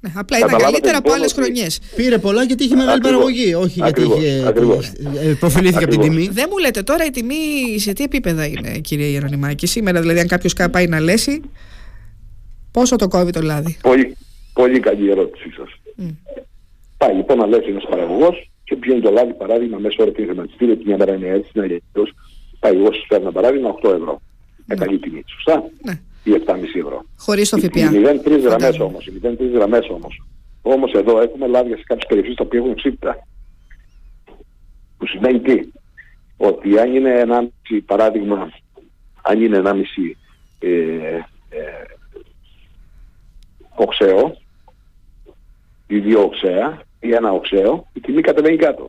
Ναι, 0.01 0.12
απλά 0.15 0.38
ήταν 0.38 0.60
καλύτερα 0.60 0.98
από 0.98 1.12
άλλες 1.12 1.34
χρονιές. 1.34 1.79
Πήρε 1.96 2.18
πολλά 2.18 2.44
γιατί 2.44 2.63
είχε 2.63 2.75
μεγάλη 2.75 3.01
παραγωγή, 3.01 3.53
όχι 3.53 3.84
ακριβώς, 3.84 4.20
γιατί 4.20 4.36
είχε, 4.36 4.48
ακριβώς. 4.48 4.88
Ε, 5.22 5.34
προφιλήθηκε 5.39 5.84
από 5.84 5.94
την 5.94 6.01
τιμή. 6.01 6.27
Δεν 6.32 6.46
μου 6.50 6.58
λέτε 6.58 6.84
τώρα 6.84 7.06
η 7.06 7.10
τιμή 7.10 7.36
σε 7.79 7.94
τι 7.94 8.03
επίπεδα 8.03 8.46
είναι, 8.46 8.79
κύριε 8.79 9.06
Ιερονιμάκη. 9.06 9.68
Σήμερα, 9.68 10.00
δηλαδή, 10.00 10.20
αν 10.20 10.27
κάποιος 10.27 10.53
πάει 10.72 10.88
να 10.88 11.00
λέσει, 11.00 11.41
πόσο 12.72 12.96
το 12.96 13.08
κόβει 13.08 13.32
το 13.32 13.41
λάδι; 13.41 13.77
Πολύ, 13.82 14.18
πολύ 14.53 14.79
καλή 14.79 15.10
ερώτηση 15.10 15.50
σας. 15.58 15.70
Mm. 16.01 16.15
Πάει 16.98 17.13
λοιπόν 17.15 17.38
να 17.38 17.46
λέσει 17.46 17.70
ένας 17.70 17.86
παραγωγός 17.89 18.51
και 18.69 18.75
πηγαίνει 18.75 19.01
το 19.01 19.11
λάδι 19.11 19.33
παράδειγμα 19.33 19.77
μέσα 19.77 19.95
ώρα 19.99 20.11
του 20.11 20.23
χρηματιστήριο, 20.23 20.75
την 20.75 20.85
μια 20.88 20.97
μέρα 20.97 21.13
είναι 21.13 21.27
έτσι, 21.27 21.51
είναι 21.53 21.65
αλλιώ. 21.65 22.11
Πάει 22.59 22.75
εγώ 22.75 22.91
σου 22.93 23.05
φέρνω 23.07 23.31
παράδειγμα 23.31 23.75
8 23.83 23.93
ευρώ. 23.93 24.21
Με 24.65 24.75
καλή 24.75 24.99
τιμή, 24.99 25.23
σωστά; 25.27 25.69
Ναι 25.81 25.99
ή 26.23 26.43
7,5 26.45 26.55
ευρώ. 26.75 27.05
Χωρίς 27.17 27.49
το 27.49 27.57
ΦΠΑ. 27.57 27.79
Οι 27.79 28.01
0,3 28.25 28.39
γραμμές 28.41 28.79
όμως. 28.79 29.05
Οι 29.05 29.19
0,3 29.23 29.38
γραμμές 29.53 29.89
όμως. 29.89 30.23
Όμως 30.61 30.91
εδώ 30.91 31.21
έχουμε 31.21 31.47
λάδια 31.47 31.77
σε 31.77 31.83
κάποιες 31.85 32.07
περιοχές 32.07 32.35
τα 32.35 32.43
οποία 32.43 32.59
έχουν 32.59 32.73
ψήφτα. 32.73 33.27
Που 34.97 35.07
σημαίνει 35.07 35.39
τι; 35.39 35.67
Ότι 36.38 36.79
αν 36.79 36.95
είναι 36.95 37.23
1,5 37.25 37.79
παράδειγμα, 37.85 38.49
αν 39.21 39.41
είναι 39.41 39.61
1,5 39.65 40.15
ε, 40.59 40.69
ε, 40.69 41.21
οξέο 43.75 44.37
ή 45.87 46.00
δύο 46.00 46.22
οξέα 46.22 46.87
ή 47.00 47.12
ένα 47.14 47.31
οξέο, 47.31 47.88
η 47.94 48.00
τιμή 48.00 48.22
κατεβαίνει 48.22 48.57
κάτω. 48.57 48.83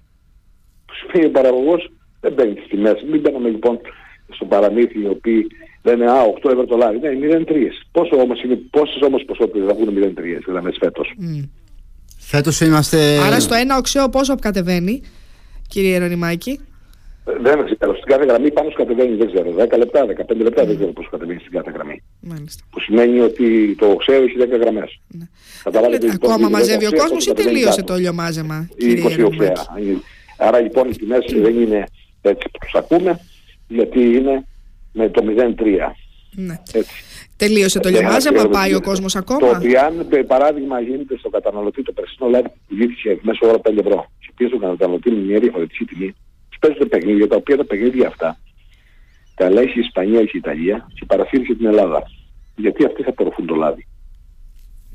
Που 0.87 0.93
σημαίνει 0.95 1.27
ο 1.29 1.31
παραγωγός 1.31 1.93
δεν 2.21 2.33
μπαίνει 2.33 2.55
στις 2.57 2.69
τιμές. 2.69 3.05
Μην 3.11 3.21
μπαίνουμε 3.21 3.49
λοιπόν 3.49 3.81
στο 4.29 4.45
παραμύθι 4.45 5.01
οι 5.01 5.07
οποίοι 5.07 5.47
λένε 5.83 6.11
Α, 6.11 6.23
8 6.43 6.51
ευρώ 6.51 6.65
το 6.65 6.77
λάδι. 6.77 6.99
Ναι, 6.99 7.09
0,3. 7.11 7.55
Πόσο 7.93 8.17
όμως 8.17 8.43
είναι, 8.43 8.55
πόσες 8.71 9.03
όμως 9.03 9.25
ποσότητες 9.25 9.69
θα 9.69 9.75
βγουν 9.75 10.15
0,3 10.17 10.41
γραμμές 10.47 10.77
φέτος. 10.81 11.15
Mm. 11.21 11.49
Φέτος 12.19 12.61
είμαστε... 12.61 13.19
Άρα 13.19 13.41
στο 13.41 13.55
ένα 13.55 13.77
οξέο 13.77 14.09
πόσο 14.09 14.35
κατεβαίνει, 14.35 15.03
κύριε 15.69 15.99
Ρονιμάκη. 15.99 16.61
Ε, 17.25 17.33
δεν 17.41 17.65
ξέρω. 17.65 17.95
Στην 17.95 18.07
κάθε 18.07 18.25
γραμμή 18.25 18.51
πάνω 18.51 18.71
σου 18.71 18.77
κατεβαίνει, 18.77 19.17
δεν 19.17 19.27
ξέρω, 19.33 19.55
10 19.59 19.79
λεπτά, 19.79 20.07
15 20.07 20.37
λεπτά, 20.37 20.65
δεν 20.65 20.77
ξέρω 20.77 20.93
πόσο 20.93 21.09
κατεβαίνει 21.11 21.41
στην 21.41 21.53
κάθε 21.53 21.71
γραμμή. 21.71 22.03
Μάλιστα. 22.21 22.63
Που 22.71 22.81
σημαίνει 22.81 23.21
ότι 23.21 23.75
το 23.79 23.87
οξέο 23.87 24.23
έχει 24.23 24.37
10 24.39 24.59
γραμμές. 24.61 25.01
Ναι. 25.09 25.27
Λοιπόν, 25.91 26.11
ακόμα 26.11 26.49
μαζεύει 26.49 26.87
ο 26.87 26.91
κόσμος 26.93 27.27
ή 27.27 27.33
τελείωσε 27.33 27.83
το 27.83 27.93
όλιο 27.93 28.15
κύριε 28.77 29.05
20 29.05 29.25
οξέα. 29.25 29.53
Άρα 30.39 30.61
λοιπόν 30.61 30.91
οι 30.91 30.97
τιμές 30.97 31.25
δεν 31.37 31.63
είναι 31.63 31.87
έτσι 32.23 32.49
που 32.53 32.59
τους 32.61 32.75
ακούμε, 32.75 33.21
γιατί 33.69 34.01
είναι 34.01 34.47
με 34.93 35.09
το 35.09 35.25
0,3. 35.27 35.95
Ναι. 36.31 36.63
Τελείωσε 37.37 37.79
το 37.79 37.89
λιωμάζεμα, 37.89 38.49
πάει 38.49 38.75
ο 38.75 38.81
κόσμος 38.81 39.17
ακόμα; 39.17 39.41
Το 39.41 39.57
ότι 39.57 39.77
αν 39.77 40.09
παράδειγμα 40.27 40.81
γίνεται 40.81 41.19
στο 41.19 41.29
καταναλωτή 41.29 41.83
το 41.83 41.93
περσινό 41.93 42.29
λάδι 42.29 42.49
που 42.49 42.55
βγήκε 42.69 43.19
μέσω 43.23 43.47
ώρα 43.47 43.61
5 43.65 43.77
ευρώ 43.79 44.11
και 44.19 44.33
πει 44.37 44.47
στον 44.47 44.61
καταναλωτή 44.61 45.11
με 45.11 45.21
μια 45.21 45.39
διαφορετική 45.39 45.85
τιμή, 45.85 46.15
τους 46.49 46.59
παίζουν 46.59 46.89
παιχνίδια 46.89 47.29
τα 47.29 47.37
οποία 47.37 47.57
τα 47.57 47.65
παιχνίδια 47.65 48.07
αυτά 48.07 48.39
τα 49.41 49.47
ελέγχει 49.47 49.79
η 49.79 49.81
Ισπανία 49.81 50.25
και 50.25 50.31
η 50.37 50.39
Ιταλία 50.39 50.87
και 50.95 51.05
παρασύρει 51.07 51.43
την 51.43 51.67
Ελλάδα. 51.67 52.03
Γιατί 52.57 52.85
αυτοί 52.85 53.03
θα 53.03 53.11
απορροφούν 53.11 53.47
το 53.47 53.55
λάδι. 53.55 53.87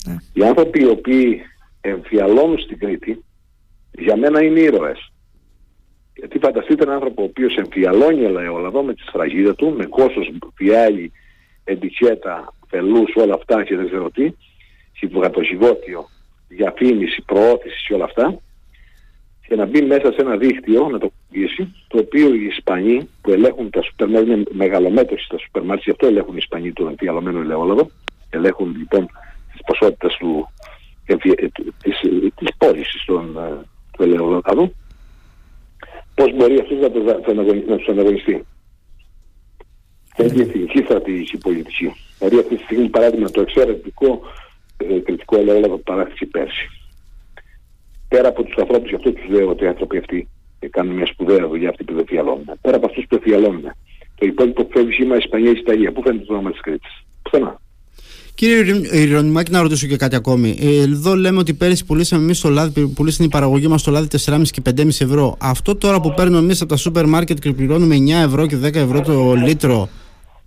Ναι. 0.08 0.16
Οι 0.34 0.44
άνθρωποι 0.44 0.82
οι 0.82 0.88
οποίοι 0.88 1.42
εμφιαλώνουν 1.82 2.60
στην 2.60 2.80
Κρήτη 2.80 3.24
για 3.92 4.16
μένα 4.16 4.44
είναι 4.44 4.60
ήρωες. 4.60 5.12
Γιατί 6.16 6.40
φανταστείτε 6.40 6.84
έναν 6.84 6.96
άνθρωπο 6.96 7.22
ο 7.22 7.26
οποίος 7.26 7.56
εμφιαλώνει 7.56 8.24
ελαιόλαδο 8.24 8.84
με 8.84 8.94
τη 8.94 9.02
σφραγίδα 9.02 9.56
του, 9.56 9.74
με 9.78 9.86
κόστος, 9.86 10.32
φιάλι, 10.56 11.12
εντυχέτα, 11.64 12.54
φελούς, 12.68 13.16
όλα 13.16 13.34
αυτά 13.34 13.64
και 13.64 13.76
δεν 13.76 13.86
ξέρω 13.86 14.10
τι, 14.10 14.32
συμπογατοζυγότιο, 14.98 16.10
διαφήμιση, 16.48 17.22
προώθησης 17.26 17.86
και 17.88 17.94
όλα 17.94 18.04
αυτά, 18.04 18.40
και 19.48 19.56
να 19.56 19.66
μπει 19.66 19.82
μέσα 19.82 20.12
σε 20.12 20.22
ένα 20.22 20.38
δίκτυο, 20.38 20.90
να 20.90 21.00
το 21.00 21.12
πηγήσει, 21.36 21.74
το 21.88 21.98
οποίο 21.98 22.34
οι 22.34 22.46
Ισπανοί 22.46 23.10
που 23.22 23.32
ελέγχουν 23.32 23.70
τα 23.70 23.82
σούπερ 23.82 24.08
μάρκετ, 24.08 24.34
είναι 24.34 24.44
μεγαλομέτρηση 24.52 25.26
στα 25.26 25.38
σούπερ 25.38 25.64
μάρκετ, 25.64 25.84
γι' 25.84 25.92
αυτό 25.92 26.08
ελέγχουν 26.08 26.34
οι 26.34 26.40
Ισπανοί 26.42 26.74
το 26.74 26.88
εμφιαλωμένο 26.88 27.40
ελαιόλαδο, 27.40 27.90
ελέγχουν 28.30 28.76
λοιπόν 28.78 29.06
τις 29.52 29.62
ποσότητες 29.66 30.16
του, 30.20 30.50
της, 31.82 32.00
της 32.36 32.50
πώλησης 32.58 33.02
ε, 33.08 33.14
του 33.92 34.04
ελαιόλαδου, 34.04 34.74
πώς 36.16 36.34
μπορεί 36.36 36.60
αυτός 36.60 36.78
να, 37.36 37.44
να 37.68 37.78
τους 37.78 37.88
αναγωνιστεί; 37.88 38.46
Έχει 40.16 40.42
εθνική 40.42 40.80
στρατηγική 40.84 41.38
πολιτική. 41.38 41.94
Δηλαδή 42.18 42.40
αυτή 42.40 42.56
τη 42.56 42.64
στιγμή 42.64 42.90
παράδειγμα 42.90 43.30
το 43.30 43.42
εξαιρετικό 43.42 44.22
ε, 44.78 45.00
κριτικό 45.00 45.38
ελαιόλαδο 45.38 45.76
που 45.76 45.84
παράχθηκε 45.84 46.26
πέρσι. 46.26 46.70
Πέρα 48.08 48.28
από 48.28 48.44
τους 48.44 48.56
ανθρώπους, 48.58 48.90
γι' 48.90 48.96
αυτό 48.96 49.12
τους 49.12 49.28
λέω 49.30 49.50
ότι 49.50 49.64
οι 49.64 49.68
άνθρωποι 49.68 49.98
αυτοί 49.98 50.30
κάνουν 50.70 50.96
μια 50.96 51.06
σπουδαία 51.06 51.48
δουλειά 51.48 51.70
αυτοί 51.70 51.84
που 51.84 51.94
δεν 51.94 52.06
φιαλώνουν. 52.08 52.46
Πέρα 52.62 52.78
από 52.78 52.86
αυτούς 52.86 53.06
που 53.10 53.20
φιαλώνουν. 53.22 53.64
Το 54.16 54.26
υπόλοιπο 54.26 54.64
που 54.64 54.72
φεύγει 54.72 54.92
σήμερα 54.92 55.20
Ισπανία 55.20 55.50
ή 55.50 55.58
Ιταλία. 55.58 55.92
Πού 55.92 56.02
φαίνεται 56.02 56.26
το 56.26 56.34
όνομα 56.34 56.52
της 56.52 56.62
Κρήτης; 56.62 57.04
Πουθενά. 57.22 57.60
Κύριε 58.36 58.82
Ιρωνιμάκη, 58.92 59.52
να 59.52 59.62
ρωτήσω 59.62 59.88
και 59.88 59.98
κάτι 59.98 60.16
ακόμη. 60.16 60.58
Ε, 60.62 60.82
εδώ 60.82 61.16
λέμε 61.16 61.40
ότι 61.40 61.54
πέρυσι 61.54 61.86
πουλήσαμε 61.86 62.24
εμείς 62.24 62.40
το 62.40 62.50
λάδι, 62.50 62.88
πουλήσαμε 62.88 63.28
η 63.28 63.32
παραγωγή 63.32 63.68
μας 63.68 63.84
το 63.84 63.92
λάδι 63.92 64.08
4,5 64.26 64.42
και 64.52 64.62
5,5 64.66 64.88
ευρώ. 64.88 65.38
Αυτό 65.40 65.76
τώρα 65.76 66.02
που 66.02 66.14
παίρνουμε 66.14 66.38
εμείς 66.38 66.62
από 66.62 66.70
τα 66.70 66.78
σούπερ 66.78 67.06
μάρκετ 67.06 67.40
και 67.40 67.52
πληρώνουμε 67.52 67.96
9 67.96 68.26
ευρώ 68.26 68.48
και 68.48 68.58
10 68.64 68.76
ευρώ 68.76 69.02
το 69.02 69.34
λίτρο, 69.34 69.90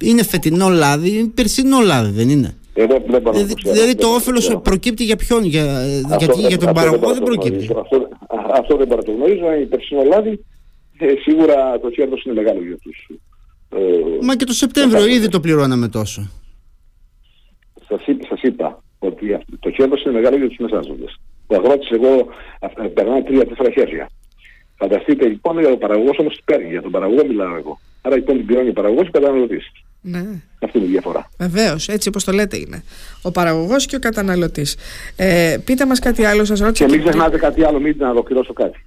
είναι 0.05 0.23
φετινό 0.23 0.69
λάδι, 0.69 1.19
είναι 1.19 1.31
περσινό 1.35 1.81
λάδι, 1.81 2.11
δεν 2.11 2.29
είναι; 2.29 2.57
Εγώ 2.75 3.03
δεν 3.09 3.23
μπορώ 3.23 3.37
δηλαδή, 3.37 3.55
δηλαδή 3.73 3.95
το 3.95 4.09
όφελος 4.09 4.59
προκύπτει 4.63 5.05
για 5.05 5.17
ποιον, 5.17 5.45
για, 5.45 5.87
γιατί 6.19 6.41
για 6.41 6.59
τον 6.59 6.73
παραγωγό 6.73 7.13
δεν 7.13 7.23
προκύπτει. 7.23 7.69
Αυτό, 7.81 8.09
αυτό 8.53 8.77
δεν 8.77 8.87
μπορώ 8.87 9.01
να 9.01 9.07
το 9.07 9.13
γνωρίζω. 9.13 9.53
Η 9.53 9.67
περσινό 9.67 10.03
λάδι 10.03 10.45
ε, 10.99 11.13
σίγουρα 11.23 11.81
το 11.81 11.91
κέρδος 11.91 12.25
είναι 12.25 12.35
μεγάλο 12.35 12.63
για 12.63 12.77
τους. 12.77 13.11
Ε, 13.69 14.25
Μα 14.25 14.37
και 14.37 14.45
το 14.45 14.53
Σεπτέμβριο 14.53 15.07
ήδη 15.07 15.29
το 15.29 15.41
πληρώναμε 15.41 15.89
τόσο 15.89 16.31
σας, 17.89 18.03
σας 18.29 18.43
είπα 18.43 18.83
ότι 18.99 19.39
το 19.61 19.71
κέρδος 19.71 20.03
είναι 20.03 20.15
μεγάλο 20.15 20.37
για 20.37 20.49
τους 20.49 20.57
μεσάζοντες. 20.59 21.21
Ο 21.47 21.55
αγρότης 21.55 21.91
εγώ 21.91 22.27
περνάει 22.95 23.23
τρία-τέσσερα 23.23 23.71
χέρια. 23.71 24.11
Φανταστείτε 24.77 25.27
λοιπόν 25.27 25.59
για 25.59 25.69
τον 25.69 25.79
παραγωγός 25.79 26.19
όμως 26.19 26.37
τι 26.37 26.43
παίρνει. 26.45 26.69
Για 26.69 26.83
τον 26.83 26.91
παραγωγό 26.91 27.27
μιλάω 27.27 27.57
εγώ. 27.57 27.81
Άρα 28.03 28.17
λοιπόν 28.17 28.37
την 28.37 28.47
πληρώνει 28.47 28.69
ο 28.69 28.73
παραγωγός 28.73 29.11
και 29.11 29.17
ο 29.17 29.21
καταναλωτής. 29.21 29.73
Ναι. 30.01 30.25
Αυτή 30.63 30.79
είναι 30.79 30.87
η 30.87 30.91
διαφορά. 30.91 31.31
Βεβαίως, 31.39 31.89
έτσι 31.89 32.09
όπως 32.09 32.25
το 32.25 32.33
λέτε 32.33 32.57
είναι. 32.57 32.85
Ο 33.23 33.31
παραγωγός 33.31 33.87
και 33.87 33.97
ο 33.97 33.99
καταναλωτής. 33.99 34.77
Ε, 35.17 35.57
πείτε 35.65 35.87
μας 35.87 35.99
κάτι 35.99 36.25
άλλο, 36.25 36.45
σας 36.45 36.61
ρώτησα. 36.61 36.85
Και 36.85 36.91
μην 36.91 37.01
ξεχνάτε 37.03 37.39
κάτι 37.39 37.65
άλλο, 37.65 37.81
μην 37.81 37.95
να 37.99 38.11
ολοκληρώσω 38.11 38.53
κάτι. 38.53 38.85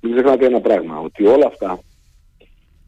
Μην 0.00 0.12
ξεχνάτε 0.12 0.46
ένα 0.46 0.60
πράγμα, 0.60 0.98
ότι 0.98 1.26
όλα 1.26 1.46
αυτά 1.46 1.80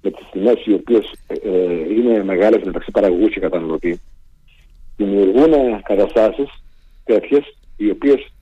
με 0.03 0.11
τις 0.11 0.27
τιμές 0.33 0.66
οι 0.66 0.73
οποίες 0.73 1.12
ε, 1.27 1.35
ε, 1.49 1.95
είναι 1.95 2.25
μεγάλες 2.25 2.62
μεταξύ 2.64 2.90
παραγωγούς 2.90 3.33
και 3.33 3.40
καταναλωτή 3.40 4.01
δημιουργούν 4.97 5.83
καταστάσεις 5.83 6.49
τέτοιες 7.05 7.57
οι 7.77 7.90
οποίες 7.90 8.33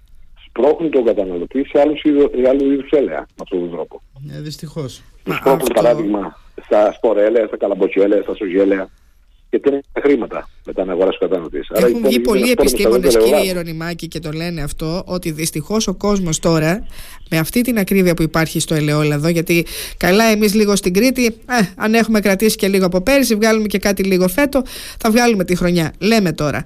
σπρώχνουν 0.47 0.91
τον 0.91 1.05
καταναλωτή 1.05 1.65
σε 1.65 1.81
άλλους 1.81 2.03
είδου, 2.03 2.31
άλλου 2.49 2.73
είδους 2.73 2.91
έλεα 2.91 3.19
με 3.19 3.43
αυτόν 3.43 3.61
τον 3.61 3.71
τρόπο. 3.71 4.03
Ε, 4.31 4.41
δυστυχώς. 4.41 5.03
Σπρώχνουν 5.21 5.55
αυτό... 5.55 5.75
παράδειγμα 5.75 6.39
στα 6.65 6.93
σπορέλαια, 6.93 7.47
στα 7.47 7.57
καλαμποκιέλαια, 7.57 8.23
στα 8.23 8.35
σουγέλαια 8.35 8.89
και 9.55 9.61
παίρνει 9.61 9.81
χρήματα 10.01 10.49
μετά 10.67 10.85
να 10.85 10.93
αγοράσει 10.93 11.17
ο 11.21 11.25
καταναλωτής. 11.25 11.69
Έχουν 11.73 11.89
λοιπόν, 11.89 12.11
βγει 12.11 12.21
πολλοί 12.21 12.51
επιστήμονε, 12.51 13.09
κύριε 13.09 13.45
Ιερονιμάκη, 13.45 14.09
και 14.09 14.19
το 14.19 14.31
λένε 14.31 14.63
αυτό, 14.63 15.03
ότι 15.07 15.31
δυστυχώς 15.31 15.87
ο 15.87 15.95
κόσμος 15.95 16.39
τώρα, 16.39 16.87
με 17.31 17.39
αυτή 17.39 17.61
την 17.61 17.79
ακρίβεια 17.79 18.15
που 18.15 18.23
υπάρχει 18.23 18.61
στο 18.61 18.75
ελαιόλαδο, 18.75 19.29
γιατί 19.29 19.67
καλά 19.97 20.25
εμείς 20.25 20.55
λίγο 20.55 20.77
στην 20.77 20.93
Κρήτη, 20.93 21.25
ε, 21.27 21.61
αν 21.77 21.95
έχουμε 21.95 22.21
κρατήσει 22.21 22.57
και 22.57 22.69
λίγο 22.69 22.87
από 22.87 23.01
πέρυσι, 23.01 23.35
βγάλουμε 23.35 23.67
και 23.67 23.79
κάτι 23.79 24.03
λίγο 24.03 24.29
φέτο, 24.29 24.63
θα 24.99 25.11
βγάλουμε 25.11 25.45
τη 25.45 25.57
χρονιά. 25.57 25.93
Λέμε 25.99 26.33
τώρα 26.33 26.65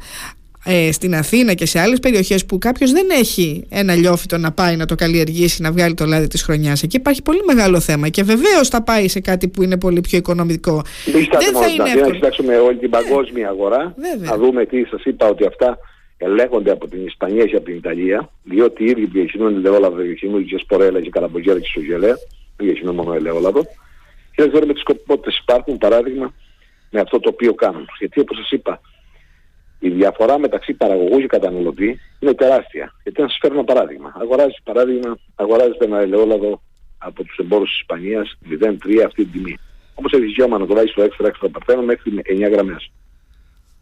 ε, 0.70 0.92
στην 0.92 1.14
Αθήνα 1.14 1.54
και 1.54 1.66
σε 1.66 1.78
άλλες 1.80 1.98
περιοχές 2.00 2.46
που 2.46 2.58
κάποιος 2.58 2.92
δεν 2.92 3.06
έχει 3.10 3.66
ένα 3.68 3.94
λιόφυτο 3.94 4.38
να 4.38 4.52
πάει 4.52 4.76
να 4.76 4.86
το 4.86 4.94
καλλιεργήσει, 4.94 5.62
να 5.62 5.72
βγάλει 5.72 5.94
το 5.94 6.04
λάδι 6.04 6.26
της 6.26 6.42
χρονιάς. 6.42 6.82
Εκεί 6.82 6.96
υπάρχει 6.96 7.22
πολύ 7.22 7.40
μεγάλο 7.46 7.80
θέμα 7.80 8.08
και 8.08 8.22
βεβαίως 8.22 8.68
θα 8.68 8.82
πάει 8.82 9.08
σε 9.08 9.20
κάτι 9.20 9.48
που 9.48 9.62
είναι 9.62 9.78
πολύ 9.78 10.00
πιο 10.00 10.18
οικονομικό. 10.18 10.82
Δεν 11.40 11.54
θα 11.54 11.68
είναι 11.68 11.88
εύκολο. 11.88 12.08
Να 12.08 12.14
κοιτάξουμε 12.14 12.56
όλη 12.56 12.76
την 12.76 12.90
παγκόσμια 12.90 13.48
αγορά, 13.48 13.94
Βέβαια. 13.96 14.30
να 14.30 14.36
δούμε 14.36 14.66
τι 14.66 14.84
σας 14.84 15.04
είπα 15.04 15.28
ότι 15.28 15.46
αυτά 15.46 15.78
ελέγχονται 16.16 16.70
από 16.70 16.88
την 16.88 17.06
Ισπανία 17.06 17.44
και 17.44 17.56
από 17.56 17.64
την 17.64 17.76
Ιταλία, 17.76 18.30
διότι 18.42 18.84
οι 18.84 18.86
ίδιοι 18.86 19.04
διαχειρίζονται 19.04 19.56
ελαιόλαδο, 19.56 19.96
διαχειρίζονται 19.96 20.44
και 20.44 20.58
σπορέλα 20.58 21.00
και 21.00 21.10
καλαμπογέρα 21.10 21.60
και 21.60 21.68
σουγελέα, 21.72 22.16
δεν 22.56 22.66
διαχειρίζονται 22.66 22.96
μόνο 22.96 23.14
ελαιόλαδο. 23.14 23.62
Και 24.34 24.42
δεν 24.42 24.50
ξέρουμε 24.50 24.72
τι 24.72 24.80
σκοπότητες 24.80 25.38
υπάρχουν, 25.38 25.78
παράδειγμα, 25.78 26.34
με 26.90 27.00
αυτό 27.00 27.20
το 27.20 27.28
οποίο 27.28 27.54
κάνουν. 27.54 27.86
Γιατί 27.98 28.20
όπως 28.20 28.36
σας 28.36 28.50
είπα, 28.50 28.80
η 29.78 29.88
διαφορά 29.88 30.38
μεταξύ 30.38 30.72
παραγωγού 30.72 31.18
και 31.18 31.26
καταναλωτή 31.26 31.98
είναι 32.18 32.34
τεράστια. 32.34 32.94
Γιατί 33.02 33.20
να 33.20 33.28
σας 33.28 33.38
φέρω 33.40 33.54
ένα 33.54 33.64
παράδειγμα. 33.64 34.12
Αγοράζεις 34.20 34.58
παράδειγμα, 34.64 35.18
αγοράζετε 35.34 35.84
ένα 35.84 35.98
ελαιόλαδο 35.98 36.62
από 36.98 37.24
τους 37.24 37.36
εμπόρους 37.36 37.68
της 37.68 37.78
Ισπανίας 37.78 38.38
0,3 38.44 39.04
αυτή 39.06 39.24
την 39.24 39.32
τιμή. 39.32 39.58
Όπως 39.94 40.12
έχεις 40.12 40.26
δικαίωμα 40.26 40.58
να 40.58 40.66
το 40.66 40.74
βάζεις 40.74 40.90
στο 40.90 41.02
έξτρα 41.02 41.26
έξτρα 41.26 41.48
παρθένο 41.48 41.82
μέχρι 41.82 42.22
9 42.24 42.48
γραμμές. 42.50 42.90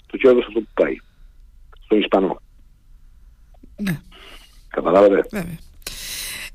Το 0.06 0.16
κέρδος 0.16 0.46
αυτό 0.46 0.60
που 0.60 0.68
πάει. 0.74 0.96
Στον 1.84 1.98
Ισπανό. 1.98 2.40
Ναι. 3.76 4.00
Καταλάβατε; 4.68 5.26
Βέβαια. 5.30 5.58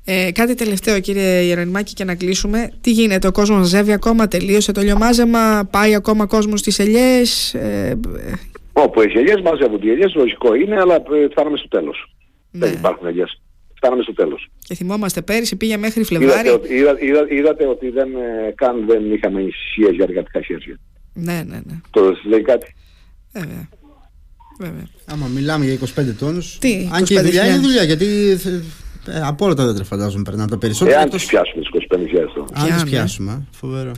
Ε, 0.04 0.32
κάτι 0.32 0.54
τελευταίο 0.54 1.00
κύριε 1.00 1.40
Ιερονιμάκη 1.40 1.94
και 1.94 2.04
να 2.04 2.14
κλείσουμε. 2.14 2.72
Τι 2.80 2.90
γίνεται, 2.90 3.26
ο 3.26 3.32
κόσμος 3.32 3.66
ζεύει 3.66 3.92
ακόμα, 3.92 4.28
τελείωσε 4.28 4.72
το 4.72 4.80
λιωμάζεμα, 4.80 5.68
πάει 5.70 5.94
ακόμα 5.94 6.26
κόσμος 6.26 6.60
στις 6.60 6.78
ελιές. 6.78 7.54
Ε, 7.54 8.00
Όπου 8.84 9.00
έχει 9.00 9.18
ελιές 9.18 9.40
μαζεύουν 9.40 9.80
οι 9.82 9.90
ελιές, 9.90 10.14
λογικό 10.14 10.54
είναι, 10.54 10.76
αλλά 10.80 10.94
ε, 10.94 11.28
φτάνουμε 11.30 11.56
στο 11.56 11.68
τέλος. 11.68 12.14
Ναι. 12.50 12.66
Δεν 12.66 12.74
υπάρχουν 12.78 13.06
ελιές. 13.06 13.40
Φτάνουμε 13.74 14.02
στο 14.02 14.12
τέλος. 14.12 14.50
Και 14.58 14.74
θυμόμαστε 14.74 15.22
πέρυσι 15.22 15.56
πήγε 15.56 15.76
μέχρι 15.76 16.04
Φλεβάρι. 16.04 16.48
Είδατε, 16.48 16.74
είδα, 16.74 16.96
είδα, 17.00 17.26
είδατε 17.28 17.66
ότι 17.66 17.90
δεν, 17.90 18.14
ε, 18.14 18.52
καν 18.54 18.86
δεν 18.86 19.12
είχαμε 19.12 19.40
ησυχία 19.40 19.90
για 19.90 20.04
εργατικά 20.08 20.40
χέρια. 20.40 20.78
Ναι, 21.14 21.42
ναι, 21.46 21.60
ναι. 21.64 21.80
Το 21.90 22.16
λέει 22.24 22.42
κάτι. 22.42 22.74
Βέβαια. 23.32 23.68
Βέβαια. 24.58 24.86
Άμα 25.04 25.26
μιλάμε 25.26 25.64
για 25.64 25.74
25 25.74 26.14
τόνους, 26.18 26.58
Τι, 26.58 26.88
αν 26.92 27.04
και 27.04 27.14
η 27.14 27.20
δουλειά 27.20 27.46
είναι 27.46 27.58
δουλειά, 27.58 27.82
γιατί 27.82 28.06
ε, 28.30 28.60
από 29.24 29.44
όλα 29.44 29.54
τα 29.54 29.66
δέντρα 29.66 29.84
φαντάζομαι 29.84 30.22
περνάνε 30.22 30.50
τα 30.50 30.58
περισσότερα. 30.58 30.98
Εάν 30.98 31.10
τις 31.10 31.26
πιάσουμε 31.26 31.62
τις 31.62 31.86
25 31.90 31.98
χιλιάδες 32.06 32.32
Αν 32.52 32.72
τις 32.72 32.84
πιάσουμε, 32.84 33.46
φοβερό. 33.50 33.92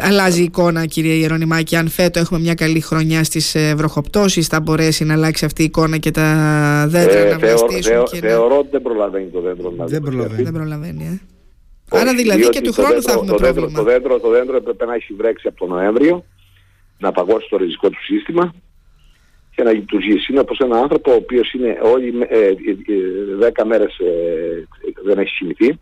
Αλλάζει 0.00 0.40
η 0.40 0.44
εικόνα 0.44 0.86
κύριε 0.86 1.12
Ιερονιμάκη, 1.12 1.76
αν 1.76 1.88
φέτο 1.88 2.18
έχουμε 2.18 2.40
μια 2.40 2.54
καλή 2.54 2.80
χρονιά 2.80 3.24
στις 3.24 3.54
ε, 3.54 3.74
βροχοπτώσεις 3.74 4.46
θα 4.46 4.60
μπορέσει 4.60 5.04
να 5.04 5.14
αλλάξει 5.14 5.44
αυτή 5.44 5.62
η 5.62 5.64
εικόνα 5.64 5.98
και 5.98 6.10
τα 6.10 6.24
δέντρα 6.88 7.18
ε, 7.18 7.30
να 7.30 7.38
βλαστήσουν. 7.38 7.92
Θεω, 7.92 8.02
και 8.02 8.18
θεωρώ 8.18 8.58
ότι 8.58 8.68
δεν 8.70 8.82
προλαβαίνει 8.82 9.26
το 9.26 9.40
δέντρο 9.40 9.70
να 9.70 9.84
Δεν 9.84 10.02
προλαβαίνει. 10.02 10.42
Δεν 10.42 10.52
προλαβαίνει, 10.52 11.04
ε. 11.04 11.20
Άρα 11.98 12.14
δηλαδή 12.14 12.48
και 12.48 12.60
του 12.60 12.72
χρόνου 12.72 13.02
θα 13.02 13.12
έχουμε 13.12 13.26
το 13.26 13.34
πρόβλημα. 13.34 13.66
Δέντρο, 13.66 13.78
το, 13.78 13.82
δέντρο, 13.82 14.20
το 14.20 14.28
δέντρο 14.28 14.56
έπρεπε 14.56 14.84
να 14.84 14.94
έχει 14.94 15.14
βρέξει 15.14 15.48
από 15.48 15.58
τον 15.58 15.68
Νοέμβριο, 15.68 16.24
να 16.98 17.12
παγώσει 17.12 17.46
το 17.50 17.56
ριζικό 17.56 17.88
του 17.88 18.04
σύστημα 18.04 18.54
και 19.54 19.62
να 19.62 19.72
λειτουργήσει. 19.72 20.32
Είναι 20.32 20.40
όπως 20.40 20.58
ένα 20.58 20.78
άνθρωπο 20.78 21.10
ο 21.10 21.14
οποίος 21.14 21.52
είναι 21.52 21.78
όλοι 21.82 22.26
ε, 22.28 22.38
ε, 22.38 22.50
ε, 22.50 22.54
δέκα 23.38 23.64
μέρες 23.66 23.98
ε, 23.98 24.66
δεν 25.04 25.18
έχει 25.18 25.36
κοιμηθεί 25.38 25.78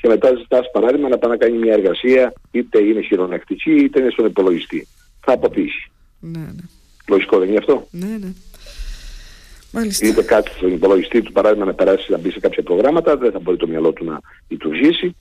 και 0.00 0.08
μετά 0.08 0.34
ζητάς 0.36 0.70
παράδειγμα 0.72 1.08
να 1.08 1.18
πάει 1.18 1.30
να 1.30 1.36
κάνει 1.36 1.58
μια 1.58 1.72
εργασία 1.72 2.32
είτε 2.50 2.82
είναι 2.82 3.00
χειρονακτική 3.00 3.72
είτε 3.72 4.00
είναι 4.00 4.10
στον 4.10 4.26
υπολογιστή. 4.26 4.86
Θα 5.20 5.32
αποτύχει. 5.32 5.90
Ναι, 6.20 6.38
ναι. 6.38 6.64
Λογικό 7.08 7.38
δεν 7.38 7.48
είναι 7.48 7.58
αυτό; 7.58 7.86
Ναι, 7.90 8.16
ναι. 8.20 8.32
Μάλιστα. 9.72 10.06
Είτε 10.06 10.22
κάτι 10.22 10.50
στον 10.50 10.72
υπολογιστή 10.72 11.22
του 11.22 11.32
παράδειγμα 11.32 11.64
να 11.64 11.74
περάσει 11.74 12.10
να 12.10 12.18
μπει 12.18 12.30
σε 12.30 12.40
κάποια 12.40 12.62
προγράμματα, 12.62 13.16
δεν 13.16 13.32
θα 13.32 13.38
μπορεί 13.38 13.56
το 13.56 13.66
μυαλό 13.66 13.92
του 13.92 14.04
να 14.04 14.20
λειτουργήσει, 14.48 15.16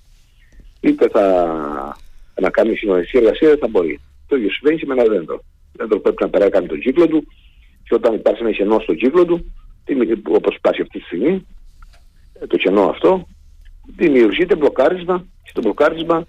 είτε 0.80 1.08
θα 1.08 1.23
να 2.41 2.49
κάνει 2.49 2.76
συνοδευτική 2.76 3.17
εργασία, 3.17 3.49
δεν 3.49 3.58
θα 3.58 3.67
μπορεί. 3.67 3.99
Το 4.28 4.36
ίδιο 4.36 4.49
συμβαίνει 4.52 4.80
και 4.80 4.86
με 4.86 4.93
ένα 4.93 5.04
δέντρο. 5.04 5.43
Δέντρο 5.73 5.99
πρέπει 5.99 6.23
να 6.23 6.30
περάσει 6.30 6.52
κάνει 6.52 6.67
τον 6.67 6.80
κύκλο 6.80 7.08
του, 7.08 7.28
και 7.84 7.96
όταν 7.96 8.13
υπάρχει 8.13 8.41
ένα 8.41 8.52
κενό 8.52 8.80
στο 8.80 8.93
κύκλο 8.93 9.26
του, 9.26 9.54
όπως 10.28 10.56
υπάρχει 10.56 10.82
αυτή 10.82 11.00
τη 11.00 11.06
στιγμή, 11.06 11.48
ε, 12.41 12.48
το 12.48 12.58
κενό 12.58 12.89
αυτό, 12.89 13.28
δημιουργείται 13.96 14.56
μπλοκάρισμα 14.56 15.26
και 15.43 15.52
το 15.54 15.62
μπλοκάρισμα 15.62 16.26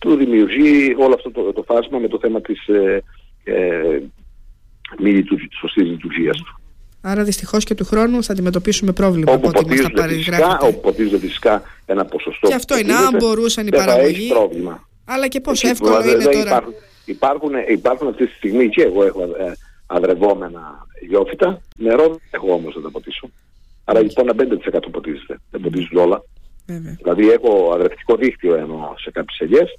του 0.00 0.14
δημιουργεί 0.14 0.94
όλο 0.98 1.14
αυτό 1.14 1.30
το, 1.30 1.52
το 1.52 1.62
φάσμα 1.62 1.98
με 1.98 2.08
το 2.08 2.18
θέμα 2.18 2.40
της 2.40 2.66
ε, 2.66 3.02
ε, 3.44 4.00
μη 4.98 5.10
λειτουργίας, 5.10 5.58
σωστής 5.60 5.84
λειτουργίας 5.84 6.36
του. 6.36 6.60
Άρα 7.00 7.24
δυστυχώς 7.24 7.64
και 7.64 7.74
του 7.74 7.84
χρόνου 7.84 8.22
θα 8.22 8.32
αντιμετωπίσουμε 8.32 8.92
πρόβλημα 8.92 9.32
όπου 9.32 9.48
από 9.48 9.58
ό,τι 9.58 9.82
μας 9.82 10.12
φυσικά, 10.12 10.58
όπου 10.58 10.80
ποτίζεται 10.80 11.18
φυσικά 11.18 11.62
ένα 11.86 12.04
ποσοστό. 12.04 12.48
Και 12.48 12.54
αυτό 12.54 12.78
είναι, 12.78 12.92
αν 12.92 13.16
μπορούσαν 13.18 13.66
οι 13.66 13.70
παραγωγοί. 13.70 14.28
πρόβλημα. 14.28 14.88
Αλλά 15.04 15.28
και 15.28 15.40
πώς 15.40 15.62
εύκολο 15.62 16.04
είναι 16.04 16.24
τώρα. 16.24 16.40
Υπάρχουν, 16.40 16.74
υπάρχουν, 17.04 17.52
υπάρχουν 17.68 18.08
αυτή 18.08 18.26
τη 18.26 18.32
στιγμή 18.32 18.68
και 18.68 18.82
εγώ 18.82 19.04
έχω 19.04 19.22
ε, 19.22 19.52
αδρευόμενα 19.90 20.86
γιόφυτα. 21.08 21.60
Νερό 21.76 22.08
δεν 22.08 22.20
έχω 22.30 22.52
όμως 22.52 22.74
να 22.74 22.82
τα 22.82 22.90
ποτίσω. 22.90 23.30
Άρα 23.84 24.00
λοιπόν 24.02 24.28
ένα 24.28 24.58
5% 24.76 24.78
ποτίζεται. 24.90 25.40
Δεν 25.50 25.60
ποτίζουν 25.60 25.96
όλα. 25.96 26.22
Δηλαδή 26.96 27.30
έχω 27.30 27.72
αδρευτικό 27.74 28.16
δίκτυο 28.16 28.54
εννοώ 28.54 28.94
σε 28.98 29.10
κάποιες 29.10 29.38
ελιές 29.38 29.78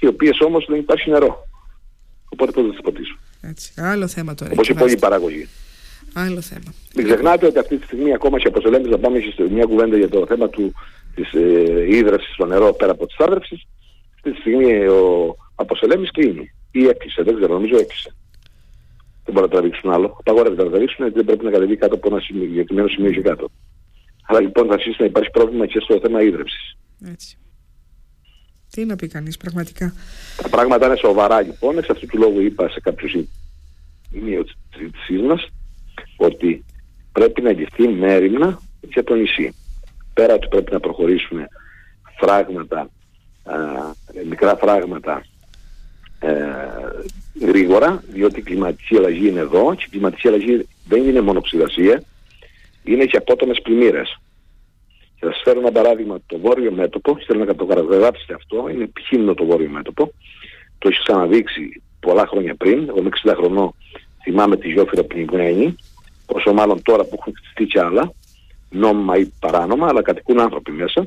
οι 0.00 0.06
οποίες 0.06 0.40
όμως 0.40 0.66
δεν 0.68 0.78
υπάρχει 0.78 1.10
νερό. 1.10 1.46
Οπότε 2.28 2.50
πώς 2.52 2.64
θα 2.64 2.70
τις 2.70 2.80
ποτίσω. 2.80 3.16
Έτσι. 3.40 3.72
Άλλο 3.76 4.08
θέμα 4.08 4.34
τώρα. 4.34 4.50
Όπως 4.52 4.68
η 4.68 4.74
πολλή 4.74 4.96
παραγωγή. 4.96 5.48
Άλλο 6.12 6.40
θέμα. 6.40 6.74
Μην 6.94 7.06
ξεχνάτε 7.06 7.46
ότι 7.46 7.58
αυτή 7.58 7.76
τη 7.76 7.84
στιγμή 7.84 8.14
ακόμα 8.14 8.38
και 8.38 8.48
από 8.48 8.68
λέμε 8.68 8.88
να 8.88 8.98
πάμε 8.98 9.18
σε 9.34 9.42
μια 9.50 9.64
κουβέντα 9.64 9.96
για 9.96 10.08
το 10.08 10.26
θέμα 10.26 10.48
του, 10.48 10.72
της 11.14 11.32
ε, 11.32 11.96
ίδρευσης 11.96 12.34
στο 12.34 12.46
νερό 12.46 12.72
πέρα 12.72 12.92
από 12.92 13.06
τις 13.06 13.16
άδρευσης. 13.18 13.66
Αυτή 14.14 14.32
τη 14.32 14.40
στιγμή 14.40 14.86
ο 14.86 15.36
Αποσελέμης 15.54 16.10
κλείνει. 16.10 16.54
Ή 16.70 16.86
έκλεισε, 16.86 17.22
δεν 17.22 17.34
ξέρω, 17.36 17.52
νομίζω 17.52 17.76
έκλεισε 17.76 18.14
δεν 19.24 19.34
μπορεί 19.34 19.46
να 19.46 19.52
τραβήξουν 19.52 19.90
άλλο. 19.92 20.16
Απαγορεύεται 20.18 20.62
να 20.62 20.70
τραβήξουν 20.70 21.04
γιατί 21.04 21.16
δεν 21.16 21.24
πρέπει 21.24 21.44
να 21.44 21.50
κατεβεί 21.50 21.76
κάτω 21.76 21.94
από 21.94 22.08
ένα 22.08 22.20
συγκεκριμένο 22.20 22.88
σημείο 22.88 23.10
και 23.10 23.20
κάτω. 23.20 23.50
Αλλά 24.26 24.40
λοιπόν 24.40 24.66
θα 24.66 24.72
αρχίσει 24.72 24.96
να 24.98 25.06
υπάρχει 25.06 25.30
πρόβλημα 25.30 25.66
και 25.66 25.80
στο 25.80 25.98
θέμα 26.02 26.22
ίδρυψης. 26.22 26.76
Έτσι. 27.04 27.38
Τι 28.70 28.84
να 28.84 28.96
πει 28.96 29.08
κανείς 29.08 29.36
πραγματικά. 29.36 29.94
Τα 30.42 30.48
πράγματα 30.48 30.86
είναι 30.86 30.96
σοβαρά 30.96 31.40
λοιπόν. 31.40 31.78
Εξ 31.78 31.88
αυτού 31.88 32.06
του 32.06 32.18
λόγου 32.18 32.40
είπα 32.40 32.68
σε 32.68 32.80
κάποιους 32.80 33.16
σημείο 34.10 34.44
τη 35.06 35.14
μας 35.14 35.48
ότι 36.16 36.64
πρέπει 37.12 37.42
να 37.42 37.52
ληφθεί 37.52 37.88
μέρημνα 37.88 38.60
για 38.80 39.04
το 39.04 39.14
νησί. 39.14 39.54
Πέρα 40.14 40.34
ότι 40.34 40.48
πρέπει 40.48 40.72
να 40.72 40.80
προχωρήσουν 40.80 41.38
φράγματα, 42.20 42.90
α, 43.42 43.54
μικρά 44.28 44.56
φράγματα 44.56 45.24
ε, 46.18 46.34
γρήγορα, 47.40 48.02
διότι 48.08 48.38
η 48.38 48.42
κλιματική 48.42 48.96
αλλαγή 48.96 49.28
είναι 49.28 49.40
εδώ 49.40 49.74
και 49.74 49.84
η 49.86 49.90
κλιματική 49.90 50.28
αλλαγή 50.28 50.68
δεν 50.88 51.08
είναι 51.08 51.20
μόνο 51.20 51.40
ξηρασία, 51.40 52.02
είναι 52.84 53.04
και 53.04 53.16
απότομες 53.16 53.60
πλημμύρες. 53.62 54.18
Και 55.18 55.26
θα 55.26 55.32
σας 55.32 55.40
φέρω 55.44 55.60
ένα 55.60 55.72
παράδειγμα, 55.72 56.18
το 56.26 56.38
βόρειο 56.38 56.72
μέτωπο, 56.72 57.18
θέλω 57.26 57.44
να 57.44 57.54
το 57.54 57.64
καταγράψετε 57.64 58.34
αυτό, 58.34 58.68
είναι 58.68 58.84
επιχείρημα 58.84 59.34
το 59.34 59.44
βόρειο 59.44 59.68
μέτωπο, 59.68 60.12
το 60.78 60.88
έχει 60.88 61.02
ξαναδείξει 61.02 61.82
πολλά 62.00 62.26
χρόνια 62.26 62.54
πριν, 62.54 62.88
εγώ 62.88 62.98
είμαι 62.98 63.10
60 63.24 63.34
χρονών 63.36 63.74
θυμάμαι 64.24 64.56
τη 64.56 64.68
Γιώφυρα 64.68 65.04
πνιγμένη, 65.04 65.76
όσο 66.26 66.52
μάλλον 66.52 66.82
τώρα 66.82 67.04
που 67.04 67.16
έχουν 67.18 67.32
χτιστεί 67.36 67.64
κι 67.64 67.78
άλλα, 67.78 68.12
νόμιμα 68.70 69.16
ή 69.16 69.32
παράνομα, 69.40 69.88
αλλά 69.88 70.02
κατοικούν 70.02 70.40
άνθρωποι 70.40 70.70
μέσα. 70.70 71.06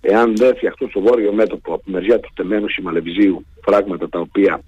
Εάν 0.00 0.36
δεν 0.36 0.56
φτιαχτούν 0.56 0.88
στο 0.88 1.00
βόρειο 1.00 1.32
μέτωπο 1.32 1.74
από 1.74 1.82
μεριά 1.84 2.20
του 2.20 2.30
τεμένου 2.34 2.68
Σιμαλεβιζίου 2.68 3.44
φράγματα 3.64 4.08
τα 4.08 4.20
οποία 4.20 4.60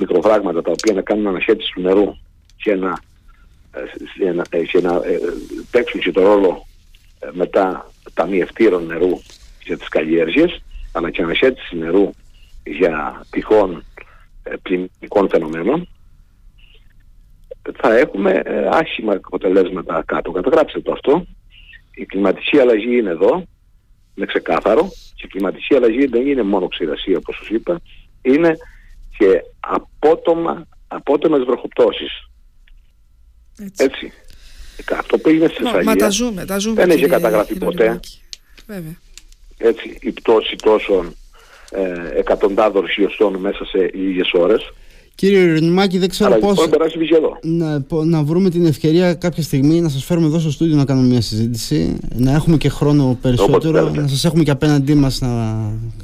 μικροφράγματα 0.00 0.62
τα 0.62 0.70
οποία 0.70 0.94
να 0.94 1.02
κάνουν 1.02 1.26
ανασχέτιση 1.26 1.72
του 1.74 1.80
νερού 1.80 2.16
και 2.56 2.74
να, 2.74 2.98
ε, 4.24 4.32
να, 4.32 4.42
ε, 4.50 4.62
και 4.64 4.80
να 4.80 4.94
ε, 4.94 5.18
παίξουν 5.70 6.00
και 6.00 6.12
το 6.12 6.22
ρόλο 6.22 6.66
μετά 7.32 7.90
ταμιευτήρων 8.14 8.86
νερού 8.86 9.20
για 9.64 9.78
τις 9.78 9.88
καλλιέργειες 9.88 10.62
αλλά 10.92 11.10
και 11.10 11.22
ανασχέτιση 11.22 11.76
νερού 11.76 12.10
για 12.64 13.26
τυχόν 13.30 13.84
ε, 14.42 14.54
πλημμυρικών 14.62 15.28
φαινομένων 15.28 15.88
θα 17.76 17.96
έχουμε 17.96 18.42
ε, 18.44 18.68
άσχημα 18.70 19.12
αποτελέσματα 19.12 20.02
κάτω. 20.06 20.30
Καταγράψτε 20.30 20.80
το 20.80 20.92
αυτό. 20.92 21.26
Η 21.94 22.04
κλιματική 22.04 22.58
αλλαγή 22.58 22.96
είναι 22.96 23.10
εδώ, 23.10 23.44
είναι 24.14 24.26
ξεκάθαρο. 24.26 24.88
Και 25.14 25.24
η 25.24 25.28
κλιματική 25.28 25.74
αλλαγή 25.74 26.06
δεν 26.06 26.26
είναι 26.26 26.42
μόνο 26.42 26.68
ξηρασία 26.68 27.16
όπως 27.16 27.36
σας 27.36 27.48
είπα, 27.48 27.80
είναι 28.22 28.56
και 29.18 29.42
απότομα, 29.60 30.68
απότομες 30.88 31.44
βροχοπτώσεις. 31.44 32.30
Έτσι. 33.58 33.84
Έτσι. 33.84 34.12
Αυτό 34.96 35.18
που 35.18 35.28
έγινε 35.28 35.48
στη 35.48 35.62
Θεσσαλία 35.62 35.84
Μα 35.84 35.96
τα 35.96 36.08
ζούμε, 36.08 36.44
τα 36.44 36.58
ζούμε. 36.58 36.74
δεν 36.74 36.90
έχει 36.90 37.06
καταγραφεί 37.06 37.58
ποτέ. 37.58 38.00
Βέβαια. 38.66 38.98
Έτσι, 39.58 39.98
η 40.00 40.12
πτώση 40.12 40.56
τόσων 40.56 41.16
ε, 41.70 42.18
εκατοντάδων 42.18 42.88
χιλιοστών 42.88 43.36
μέσα 43.36 43.64
σε 43.64 43.90
λίγες 43.94 44.32
ώρες. 44.32 44.72
Κύριε 45.14 45.44
Ρενιμάκη, 45.52 45.98
δεν 45.98 46.08
ξέρω 46.08 46.30
Αλλά 46.32 46.38
πώς 46.38 46.68
εδώ. 47.16 47.38
να, 47.42 47.84
να 48.04 48.22
βρούμε 48.22 48.50
την 48.50 48.66
ευκαιρία 48.66 49.14
κάποια 49.14 49.42
στιγμή 49.42 49.80
να 49.80 49.88
σας 49.88 50.04
φέρουμε 50.04 50.26
εδώ 50.26 50.38
στο 50.38 50.50
στούντιο 50.50 50.76
να 50.76 50.84
κάνουμε 50.84 51.06
μια 51.06 51.20
συζήτηση, 51.20 51.98
να 52.14 52.32
έχουμε 52.32 52.56
και 52.56 52.68
χρόνο 52.68 53.18
περισσότερο, 53.22 53.90
να 53.94 54.08
σας 54.08 54.24
έχουμε 54.24 54.42
και 54.42 54.50
απέναντί 54.50 54.94
μας 54.94 55.20
να 55.20 55.28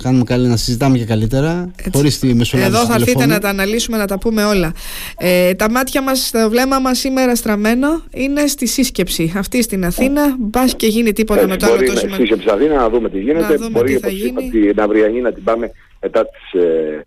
κάνουμε 0.03 0.25
καλή, 0.25 0.49
να 0.49 0.57
συζητάμε 0.57 0.99
και 0.99 1.05
καλύτερα, 1.05 1.71
Έτσι. 1.77 1.91
χωρίς 1.95 2.19
τη 2.19 2.35
μεσολάβηση 2.35 2.77
Εδώ 2.77 2.87
θα 2.87 2.95
έρθετε 2.95 3.27
να 3.27 3.39
τα 3.39 3.49
αναλύσουμε, 3.49 3.97
να 3.97 4.07
τα 4.07 4.19
πούμε 4.19 4.45
όλα. 4.45 4.73
Ε, 5.19 5.55
τα 5.55 5.71
μάτια 5.71 6.03
μας, 6.03 6.31
το 6.31 6.51
βλέμμα 6.51 6.79
μας 6.79 6.99
σήμερα 6.99 7.35
στραμμένο 7.35 7.89
είναι 8.15 8.47
στη 8.47 8.67
σύσκεψη. 8.67 9.33
Αυτή 9.37 9.63
στην 9.63 9.85
Αθήνα, 9.85 10.37
μπας 10.39 10.75
και 10.75 10.87
γίνει 10.87 11.13
τίποτα 11.13 11.41
Έτσι, 11.41 11.51
με 11.51 11.57
το 11.57 11.67
άλλο 11.67 11.77
το 11.77 11.85
σημαντικό. 11.85 12.15
Σύσκεψη 12.15 12.49
Αθήνα, 12.51 12.75
να 12.75 12.89
δούμε 12.89 13.11
τι 13.11 13.21
γίνεται. 13.21 13.59
Να 13.59 13.71
μπορεί 13.71 13.95
τι 13.95 14.01
θα 14.01 14.09
γίνει. 14.09 14.51
την 14.51 14.81
αυριανή 14.81 15.21
να 15.21 15.33
την 15.33 15.45
πάμε 15.45 15.71
μετά 16.01 16.27
τις, 16.27 16.61
ε, 16.61 17.07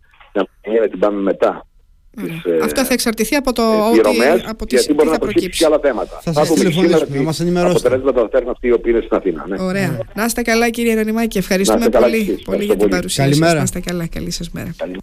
να 0.82 0.88
την 0.88 1.00
πάμε 1.00 1.22
μετά 1.22 1.66
Τις, 2.16 2.46
ε, 2.46 2.60
Αυτό 2.64 2.86
θα 2.86 2.94
εξαρτηθεί 2.94 3.36
από 3.36 3.54
το 3.54 3.64
ότι, 3.90 4.00
από 4.48 4.66
τις, 4.66 4.80
γιατί 4.80 4.94
μπορεί 4.94 5.10
να 5.10 5.18
προκύψει 5.18 5.60
και 5.60 5.66
άλλα 5.66 5.80
θέματα. 5.80 6.20
Θα, 6.22 6.32
θα 6.32 6.46
σας 6.46 6.56
τηλεφωνήσουμε, 6.60 7.18
να 7.18 7.22
μας 7.22 7.40
ενημερώσετε. 7.40 7.80
Αποτελέσματα 7.80 8.22
θα 8.22 8.30
φέρουν 8.32 8.50
αυτοί 8.50 8.68
οι 8.68 8.72
οποίοι 8.72 8.94
είναι 8.96 9.06
στην 9.06 9.18
Αθήνα. 9.18 9.46
Ναι. 9.48 9.62
Ωραία. 9.64 10.00
Να 10.16 10.26
είστε 10.26 10.42
καλά 10.42 10.70
κύριε 10.70 10.94
Ρανιμάκη. 10.94 11.38
Ευχαριστούμε 11.38 11.90
πολύ, 11.90 12.42
πολύ 12.46 12.64
για 12.66 12.76
την 12.76 12.90
παρουσία 12.90 13.28
σας. 13.34 13.40
Να 13.40 13.62
είστε 13.62 13.80
καλά. 13.80 14.08
Καλή 14.08 14.32
σας 14.32 14.50
μέρα. 14.52 14.74
Καλή. 14.78 14.98